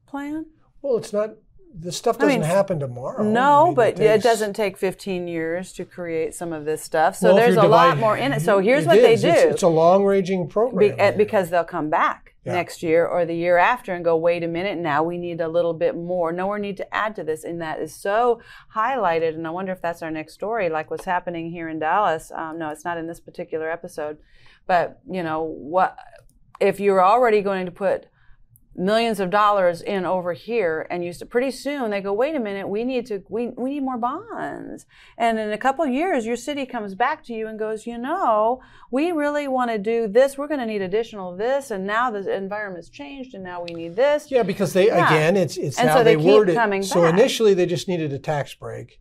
plan? 0.07 0.47
Well, 0.83 0.99
it's 0.99 1.13
not. 1.13 1.31
This 1.77 1.97
stuff 1.97 2.19
doesn't 2.19 2.41
mean, 2.41 2.43
happen 2.49 2.79
tomorrow. 2.79 3.23
I 3.23 3.27
No, 3.27 3.65
mean, 3.67 3.75
but 3.75 3.89
it 3.89 3.97
takes- 3.97 4.23
doesn't 4.23 4.53
take 4.55 4.77
15 4.79 5.27
years 5.27 5.73
to 5.73 5.85
create 5.85 6.33
some 6.33 6.53
of 6.53 6.65
this 6.65 6.83
stuff. 6.83 7.17
So 7.17 7.29
Well, 7.29 7.37
there's 7.37 7.57
a 7.57 7.63
lot 7.67 7.99
more 7.99 8.17
in 8.17 8.33
it. 8.33 8.43
So 8.43 8.61
here's 8.61 8.85
It 8.85 8.89
what 8.89 8.97
they 9.03 9.17
do. 9.17 9.27
It's, 9.29 9.43
it's 9.55 9.63
a 9.65 9.69
long-ranging 9.69 10.47
Be, 10.47 10.53
program. 10.53 10.97
uh, 11.01 11.13
because 11.17 11.51
they'll 11.51 11.65
come 11.65 11.91
back 11.91 12.35
Yeah. 12.45 12.53
next 12.53 12.81
year 12.85 13.05
or 13.05 13.25
the 13.27 13.35
year 13.35 13.57
after 13.57 13.93
and 13.93 14.05
go, 14.05 14.17
wait 14.17 14.45
a 14.45 14.47
minute, 14.47 14.79
now 14.79 15.03
we 15.03 15.19
need 15.19 15.41
a 15.41 15.49
little 15.49 15.75
bit 15.75 15.97
more. 15.97 16.31
No 16.31 16.47
more 16.47 16.61
need 16.61 16.77
to 16.77 16.95
add 16.95 17.17
to 17.17 17.25
this. 17.25 17.43
And 17.43 17.61
that 17.61 17.81
is 17.81 17.93
so 17.93 18.41
highlighted. 18.77 19.31
And 19.35 19.45
I 19.45 19.51
wonder 19.51 19.73
if 19.73 19.83
that's 19.83 20.01
our 20.01 20.13
next 20.13 20.35
story, 20.35 20.69
like 20.69 20.93
what's 20.93 21.07
happening 21.07 21.51
here 21.51 21.69
in 21.69 21.81
Dallas. 21.81 22.31
Um, 22.33 22.57
no, 22.57 22.69
it's 22.71 22.85
not 22.85 22.99
in 22.99 23.09
this 23.09 23.19
particular 23.19 23.69
episode. 23.69 24.19
But, 24.69 25.01
you 25.11 25.25
know, 25.25 25.43
what 25.43 25.99
if 26.61 26.79
you're 26.79 27.05
already 27.05 27.41
going 27.43 27.67
to 27.67 27.73
put 27.73 28.07
millions 28.77 29.21
of 29.21 29.31
dollars 29.31 29.81
in 29.83 30.05
over 30.05 30.33
here 30.33 30.87
and 30.91 31.05
you 31.05 31.11
s- 31.11 31.23
pretty 31.29 31.51
soon 31.51 31.91
they 31.91 32.01
go 32.01 32.13
wait 32.13 32.35
a 32.35 32.41
minute 32.41 32.69
we 32.69 32.83
need 32.85 33.07
to 33.07 33.23
we, 33.29 33.49
we 33.49 33.71
need 33.71 33.83
more 33.83 33.97
bonds 33.99 34.87
and 35.17 35.39
in 35.39 35.53
a 35.53 35.59
couple 35.59 35.87
years 35.87 36.27
your 36.27 36.37
city 36.37 36.67
comes 36.67 36.95
back 36.95 37.23
to 37.25 37.33
you 37.33 37.47
and 37.47 37.59
goes 37.59 37.87
you 37.87 37.97
know 37.99 38.61
we 38.91 39.13
really 39.13 39.47
want 39.47 39.71
to 39.71 39.79
do 39.79 40.09
this 40.09 40.37
we're 40.39 40.49
going 40.49 40.59
to 40.61 40.67
need 40.67 40.83
additional 40.83 41.37
this 41.37 41.71
and 41.71 41.87
now 41.87 42.11
the 42.11 42.35
environment's 42.35 42.89
changed 42.89 43.35
and 43.35 43.45
now 43.45 43.63
we 43.63 43.75
need 43.75 43.95
this 43.95 44.31
Yeah, 44.31 44.43
because 44.43 44.73
they 44.73 44.87
Yeah. 44.87 45.07
again, 45.07 45.37
it's 45.37 45.57
it's 45.57 45.79
And 45.79 45.89
how 45.89 45.99
so 45.99 46.05
they 46.05 46.17
they, 46.17 46.23
keep 46.23 46.35
word 46.35 46.49
it. 46.49 46.55
coming 46.55 46.83
so 46.83 47.03
back. 47.03 47.13
initially, 47.15 47.55
they 47.55 47.67
just 47.67 47.87
needed 47.89 48.13
a 48.13 48.19
tax 48.19 48.55
break, 48.55 49.01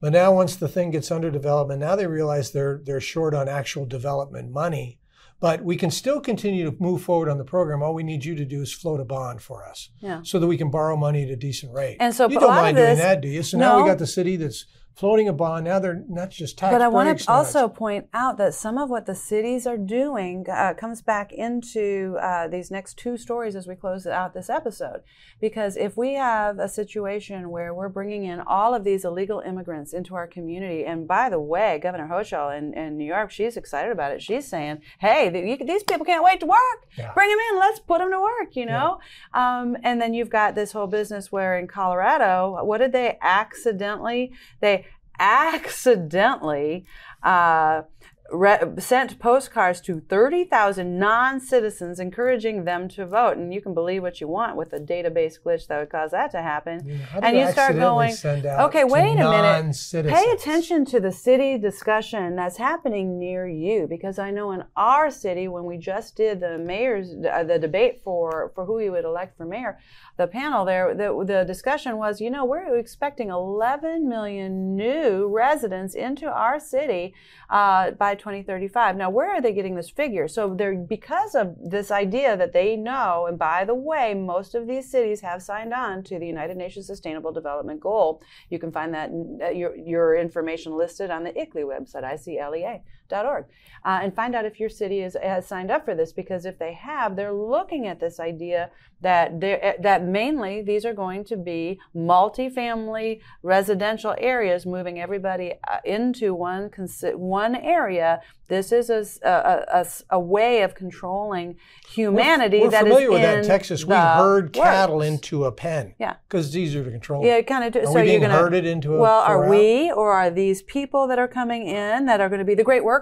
but 0.00 0.12
now 0.12 0.32
once 0.32 0.56
the 0.56 0.68
thing 0.68 0.90
gets 0.92 1.10
under 1.10 1.30
development, 1.30 1.80
now 1.80 1.96
they 1.96 2.06
realize 2.06 2.52
they're 2.52 2.80
they're 2.84 3.00
short 3.00 3.34
on 3.34 3.48
actual 3.48 3.84
development 3.86 4.50
money. 4.52 4.99
But 5.40 5.64
we 5.64 5.76
can 5.76 5.90
still 5.90 6.20
continue 6.20 6.70
to 6.70 6.76
move 6.78 7.02
forward 7.02 7.30
on 7.30 7.38
the 7.38 7.44
program. 7.44 7.82
All 7.82 7.94
we 7.94 8.02
need 8.02 8.24
you 8.26 8.34
to 8.34 8.44
do 8.44 8.60
is 8.60 8.72
float 8.72 9.00
a 9.00 9.04
bond 9.06 9.40
for 9.40 9.66
us, 9.66 9.88
Yeah. 10.00 10.20
so 10.22 10.38
that 10.38 10.46
we 10.46 10.58
can 10.58 10.70
borrow 10.70 10.96
money 10.96 11.22
at 11.24 11.30
a 11.30 11.36
decent 11.36 11.72
rate. 11.72 11.96
And 11.98 12.14
so 12.14 12.28
you 12.28 12.38
don't 12.38 12.50
mind 12.50 12.76
doing 12.76 12.90
this- 12.90 12.98
that, 12.98 13.22
do 13.22 13.28
you? 13.28 13.42
So 13.42 13.56
now 13.58 13.76
we 13.76 13.82
No. 13.82 13.88
got 13.88 13.98
the 13.98 14.06
city 14.06 14.36
that's 14.36 14.66
floating 15.00 15.28
a 15.28 15.32
bond. 15.32 15.64
Now 15.64 15.78
they're 15.78 16.04
not 16.08 16.30
just 16.30 16.58
tax 16.58 16.72
But 16.72 16.82
I 16.82 16.88
want 16.88 17.18
to 17.18 17.32
also 17.32 17.68
point 17.68 18.06
out 18.12 18.36
that 18.36 18.52
some 18.52 18.76
of 18.76 18.90
what 18.90 19.06
the 19.06 19.14
cities 19.14 19.66
are 19.66 19.78
doing 19.78 20.44
uh, 20.52 20.74
comes 20.74 21.00
back 21.00 21.32
into 21.32 22.18
uh, 22.20 22.48
these 22.48 22.70
next 22.70 22.98
two 22.98 23.16
stories 23.16 23.56
as 23.56 23.66
we 23.66 23.74
close 23.74 24.06
out 24.06 24.34
this 24.34 24.50
episode. 24.50 25.00
Because 25.40 25.78
if 25.78 25.96
we 25.96 26.14
have 26.14 26.58
a 26.58 26.68
situation 26.68 27.48
where 27.48 27.72
we're 27.72 27.88
bringing 27.88 28.24
in 28.24 28.40
all 28.40 28.74
of 28.74 28.84
these 28.84 29.06
illegal 29.06 29.40
immigrants 29.40 29.94
into 29.94 30.14
our 30.14 30.26
community, 30.26 30.84
and 30.84 31.08
by 31.08 31.30
the 31.30 31.40
way, 31.40 31.80
Governor 31.82 32.06
Hochul 32.06 32.56
in, 32.56 32.74
in 32.74 32.98
New 32.98 33.06
York, 33.06 33.30
she's 33.30 33.56
excited 33.56 33.90
about 33.90 34.12
it. 34.12 34.20
She's 34.20 34.46
saying, 34.46 34.82
hey, 34.98 35.30
th- 35.30 35.66
these 35.66 35.82
people 35.82 36.04
can't 36.04 36.22
wait 36.22 36.40
to 36.40 36.46
work. 36.46 36.86
Yeah. 36.98 37.12
Bring 37.14 37.30
them 37.30 37.38
in. 37.50 37.58
Let's 37.58 37.80
put 37.80 38.00
them 38.00 38.10
to 38.10 38.20
work, 38.20 38.54
you 38.54 38.66
know? 38.66 39.00
Um, 39.32 39.78
and 39.82 39.98
then 40.00 40.12
you've 40.12 40.28
got 40.28 40.54
this 40.54 40.72
whole 40.72 40.86
business 40.86 41.32
where 41.32 41.58
in 41.58 41.66
Colorado, 41.66 42.62
what 42.62 42.78
did 42.78 42.92
they 42.92 43.16
accidentally? 43.22 44.32
They 44.60 44.84
accidentally 45.20 46.86
uh, 47.22 47.82
re- 48.32 48.60
sent 48.78 49.18
postcards 49.18 49.80
to 49.82 50.00
30,000 50.00 50.98
non 50.98 51.40
citizens 51.40 51.98
encouraging 51.98 52.64
them 52.64 52.88
to 52.88 53.06
vote. 53.06 53.36
And 53.36 53.52
you 53.52 53.60
can 53.60 53.74
believe 53.74 54.02
what 54.02 54.20
you 54.20 54.28
want 54.28 54.56
with 54.56 54.72
a 54.72 54.78
database 54.78 55.34
glitch 55.40 55.66
that 55.66 55.78
would 55.78 55.90
cause 55.90 56.12
that 56.12 56.30
to 56.32 56.42
happen. 56.42 56.80
Yeah, 56.86 57.20
and 57.22 57.36
you 57.36 57.50
start 57.52 57.76
going, 57.76 58.14
okay, 58.24 58.84
wait 58.84 59.18
a 59.18 59.30
minute. 59.30 59.76
Pay 59.92 60.30
attention 60.32 60.84
to 60.86 61.00
the 61.00 61.12
city 61.12 61.58
discussion 61.58 62.36
that's 62.36 62.56
happening 62.56 63.18
near 63.18 63.48
you 63.48 63.86
because 63.88 64.18
I 64.18 64.30
know 64.30 64.52
in 64.52 64.64
our 64.76 65.10
city 65.10 65.48
when 65.48 65.64
we 65.64 65.76
just 65.76 66.16
did 66.16 66.40
the 66.40 66.58
mayor's 66.58 67.10
uh, 67.10 67.44
the 67.44 67.58
debate 67.58 68.02
for 68.02 68.52
for 68.54 68.64
who 68.64 68.74
we 68.74 68.90
would 68.90 69.04
elect 69.04 69.36
for 69.36 69.44
mayor, 69.44 69.78
the 70.16 70.26
panel 70.26 70.64
there 70.64 70.94
the 70.94 71.24
the 71.26 71.44
discussion 71.44 71.96
was 71.96 72.20
you 72.20 72.30
know 72.30 72.44
we're 72.44 72.78
expecting 72.78 73.30
11 73.30 74.08
million 74.08 74.76
new 74.76 75.28
residents 75.28 75.94
into 75.94 76.26
our 76.26 76.60
city 76.60 77.14
uh, 77.48 77.90
by 77.92 78.14
2035. 78.20 78.96
Now, 78.96 79.10
where 79.10 79.30
are 79.30 79.40
they 79.40 79.52
getting 79.52 79.74
this 79.74 79.90
figure? 79.90 80.28
So 80.28 80.54
they're 80.54 80.76
because 80.76 81.34
of 81.34 81.56
this 81.58 81.90
idea 81.90 82.36
that 82.36 82.52
they 82.52 82.76
know, 82.76 83.26
and 83.26 83.38
by 83.38 83.64
the 83.64 83.74
way, 83.74 84.14
most 84.14 84.54
of 84.54 84.68
these 84.68 84.88
cities 84.88 85.20
have 85.22 85.42
signed 85.42 85.74
on 85.74 86.04
to 86.04 86.18
the 86.18 86.26
United 86.26 86.56
Nations 86.56 86.86
Sustainable 86.86 87.32
Development 87.32 87.80
Goal. 87.80 88.22
You 88.48 88.58
can 88.58 88.70
find 88.70 88.94
that 88.94 89.10
uh, 89.10 89.50
your, 89.50 89.74
your 89.74 90.14
information 90.14 90.76
listed 90.76 91.10
on 91.10 91.24
the 91.24 91.32
ICLEI 91.32 91.64
website, 91.64 92.04
ICLEI.org, 92.04 92.82
uh, 93.12 94.00
and 94.02 94.14
find 94.14 94.34
out 94.34 94.44
if 94.44 94.60
your 94.60 94.68
city 94.68 95.00
is, 95.00 95.16
has 95.22 95.46
signed 95.46 95.70
up 95.70 95.84
for 95.84 95.94
this. 95.94 96.12
Because 96.12 96.44
if 96.44 96.58
they 96.58 96.74
have, 96.74 97.16
they're 97.16 97.32
looking 97.32 97.86
at 97.86 98.00
this 98.00 98.20
idea 98.20 98.70
that 99.02 99.40
that 99.40 100.04
mainly 100.04 100.60
these 100.60 100.84
are 100.84 100.92
going 100.92 101.24
to 101.24 101.36
be 101.36 101.80
multifamily 101.96 103.20
residential 103.42 104.14
areas, 104.18 104.66
moving 104.66 105.00
everybody 105.00 105.54
uh, 105.66 105.78
into 105.84 106.34
one 106.34 106.70
one 107.14 107.56
area. 107.56 108.20
This 108.48 108.72
is 108.72 108.90
a, 108.90 109.06
a, 109.22 109.80
a, 109.80 109.86
a 110.10 110.20
way 110.20 110.62
of 110.62 110.74
controlling 110.74 111.56
humanity. 111.88 112.58
We're, 112.58 112.64
we're 112.64 112.70
that 112.72 112.82
familiar 112.82 113.10
with 113.10 113.22
that 113.22 113.44
Texas. 113.44 113.84
We 113.84 113.94
herd 113.94 114.52
cattle 114.52 115.00
into 115.02 115.44
a 115.44 115.52
pen. 115.52 115.94
Yeah, 115.98 116.16
because 116.28 116.48
it's 116.48 116.56
easier 116.56 116.84
to 116.84 116.90
control. 116.90 117.24
Yeah, 117.24 117.40
kind 117.42 117.64
of. 117.64 117.82
Are 117.82 117.86
so 117.86 117.94
we 117.94 118.02
being 118.02 118.20
you're 118.20 118.28
to 118.28 118.36
herded 118.36 118.66
into 118.66 118.96
a 118.96 118.98
well, 119.00 119.20
are 119.20 119.48
we 119.48 119.90
or 119.92 120.12
are 120.12 120.30
these 120.30 120.62
people 120.62 121.06
that 121.06 121.18
are 121.18 121.28
coming 121.28 121.66
in 121.68 122.06
that 122.06 122.20
are 122.20 122.28
going 122.28 122.40
to 122.40 122.44
be 122.44 122.54
the 122.54 122.64
great 122.64 122.84
workers? 122.84 122.99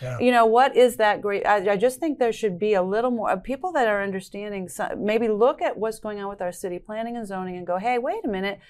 Yeah. 0.00 0.18
You 0.18 0.30
know, 0.30 0.46
what 0.46 0.76
is 0.76 0.96
that 0.96 1.20
great? 1.22 1.46
I, 1.46 1.72
I 1.72 1.76
just 1.76 2.00
think 2.00 2.18
there 2.18 2.32
should 2.32 2.58
be 2.58 2.74
a 2.74 2.82
little 2.82 3.10
more 3.10 3.30
uh, 3.30 3.36
people 3.36 3.72
that 3.72 3.86
are 3.88 4.02
understanding. 4.02 4.68
Some, 4.68 5.04
maybe 5.04 5.28
look 5.28 5.62
at 5.62 5.76
what's 5.76 5.98
going 5.98 6.20
on 6.20 6.28
with 6.28 6.40
our 6.40 6.52
city 6.52 6.78
planning 6.78 7.16
and 7.16 7.26
zoning 7.26 7.56
and 7.56 7.66
go, 7.66 7.78
hey, 7.78 7.98
wait 7.98 8.24
a 8.24 8.28
minute. 8.28 8.60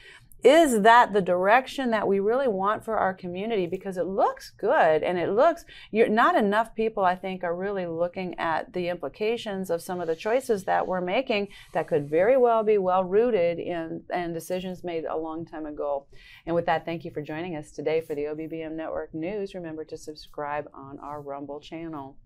Is 0.44 0.83
that 0.83 1.12
the 1.12 1.20
direction 1.20 1.90
that 1.90 2.07
we 2.07 2.20
really 2.20 2.46
want 2.46 2.85
for 2.85 2.96
our 2.96 3.12
community? 3.12 3.66
Because 3.66 3.96
it 3.96 4.07
looks 4.07 4.51
good 4.51 5.03
and 5.03 5.18
it 5.18 5.31
looks, 5.31 5.64
not 5.92 6.37
enough 6.37 6.77
people, 6.77 7.05
I 7.05 7.16
think, 7.16 7.42
are 7.42 7.57
really 7.57 7.87
looking 7.87 8.38
at 8.38 8.72
the 8.72 8.88
implications 8.88 9.68
of 9.68 9.83
some 9.83 10.01
of 10.01 10.07
the 10.07 10.14
choices 10.14 10.62
that 10.64 10.87
we're 10.87 11.01
making 11.01 11.48
that 11.74 11.88
could 11.88 12.09
very 12.09 12.37
well 12.37 12.62
be 12.62 12.79
well 12.79 13.03
rooted 13.03 13.59
in 13.59 14.05
and 14.11 14.33
decisions 14.33 14.85
made 14.85 15.05
a 15.05 15.16
long 15.16 15.44
time 15.44 15.66
ago. 15.66 16.07
And 16.46 16.55
with 16.55 16.66
that, 16.66 16.85
thank 16.85 17.05
you 17.05 17.11
for 17.11 17.20
joining 17.20 17.57
us 17.57 17.72
today 17.72 18.01
for 18.01 18.14
the 18.14 18.22
OBBM 18.22 18.77
Network 18.77 19.12
News. 19.14 19.57
Remember 19.57 19.85
to 19.87 19.96
subscribe 19.96 20.68
on 20.72 21.01
our 21.01 21.20
Rumble 21.20 21.59
channel. 21.59 22.16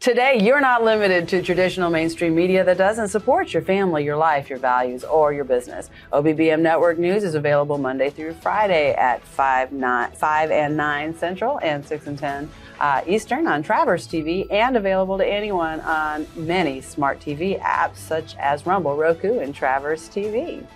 Today, 0.00 0.40
you're 0.42 0.60
not 0.60 0.84
limited 0.84 1.28
to 1.28 1.42
traditional 1.42 1.90
mainstream 1.90 2.34
media 2.34 2.64
that 2.64 2.78
doesn't 2.78 3.08
support 3.08 3.52
your 3.52 3.62
family, 3.62 4.04
your 4.04 4.16
life, 4.16 4.50
your 4.50 4.58
values, 4.58 5.04
or 5.04 5.32
your 5.32 5.44
business. 5.44 5.90
OBBM 6.12 6.60
Network 6.60 6.98
News 6.98 7.24
is 7.24 7.34
available 7.34 7.78
Monday 7.78 8.10
through 8.10 8.34
Friday 8.34 8.92
at 8.94 9.22
5, 9.22 9.72
9, 9.72 10.12
5 10.12 10.50
and 10.50 10.76
9 10.76 11.16
Central 11.16 11.58
and 11.60 11.86
6 11.86 12.06
and 12.06 12.18
10 12.18 12.50
uh, 12.80 13.02
Eastern 13.06 13.46
on 13.46 13.62
Traverse 13.62 14.06
TV 14.06 14.46
and 14.50 14.76
available 14.76 15.16
to 15.18 15.26
anyone 15.26 15.80
on 15.80 16.26
many 16.36 16.80
smart 16.80 17.20
TV 17.20 17.60
apps 17.60 17.96
such 17.96 18.34
as 18.36 18.66
Rumble, 18.66 18.96
Roku, 18.96 19.38
and 19.38 19.54
Traverse 19.54 20.08
TV. 20.08 20.66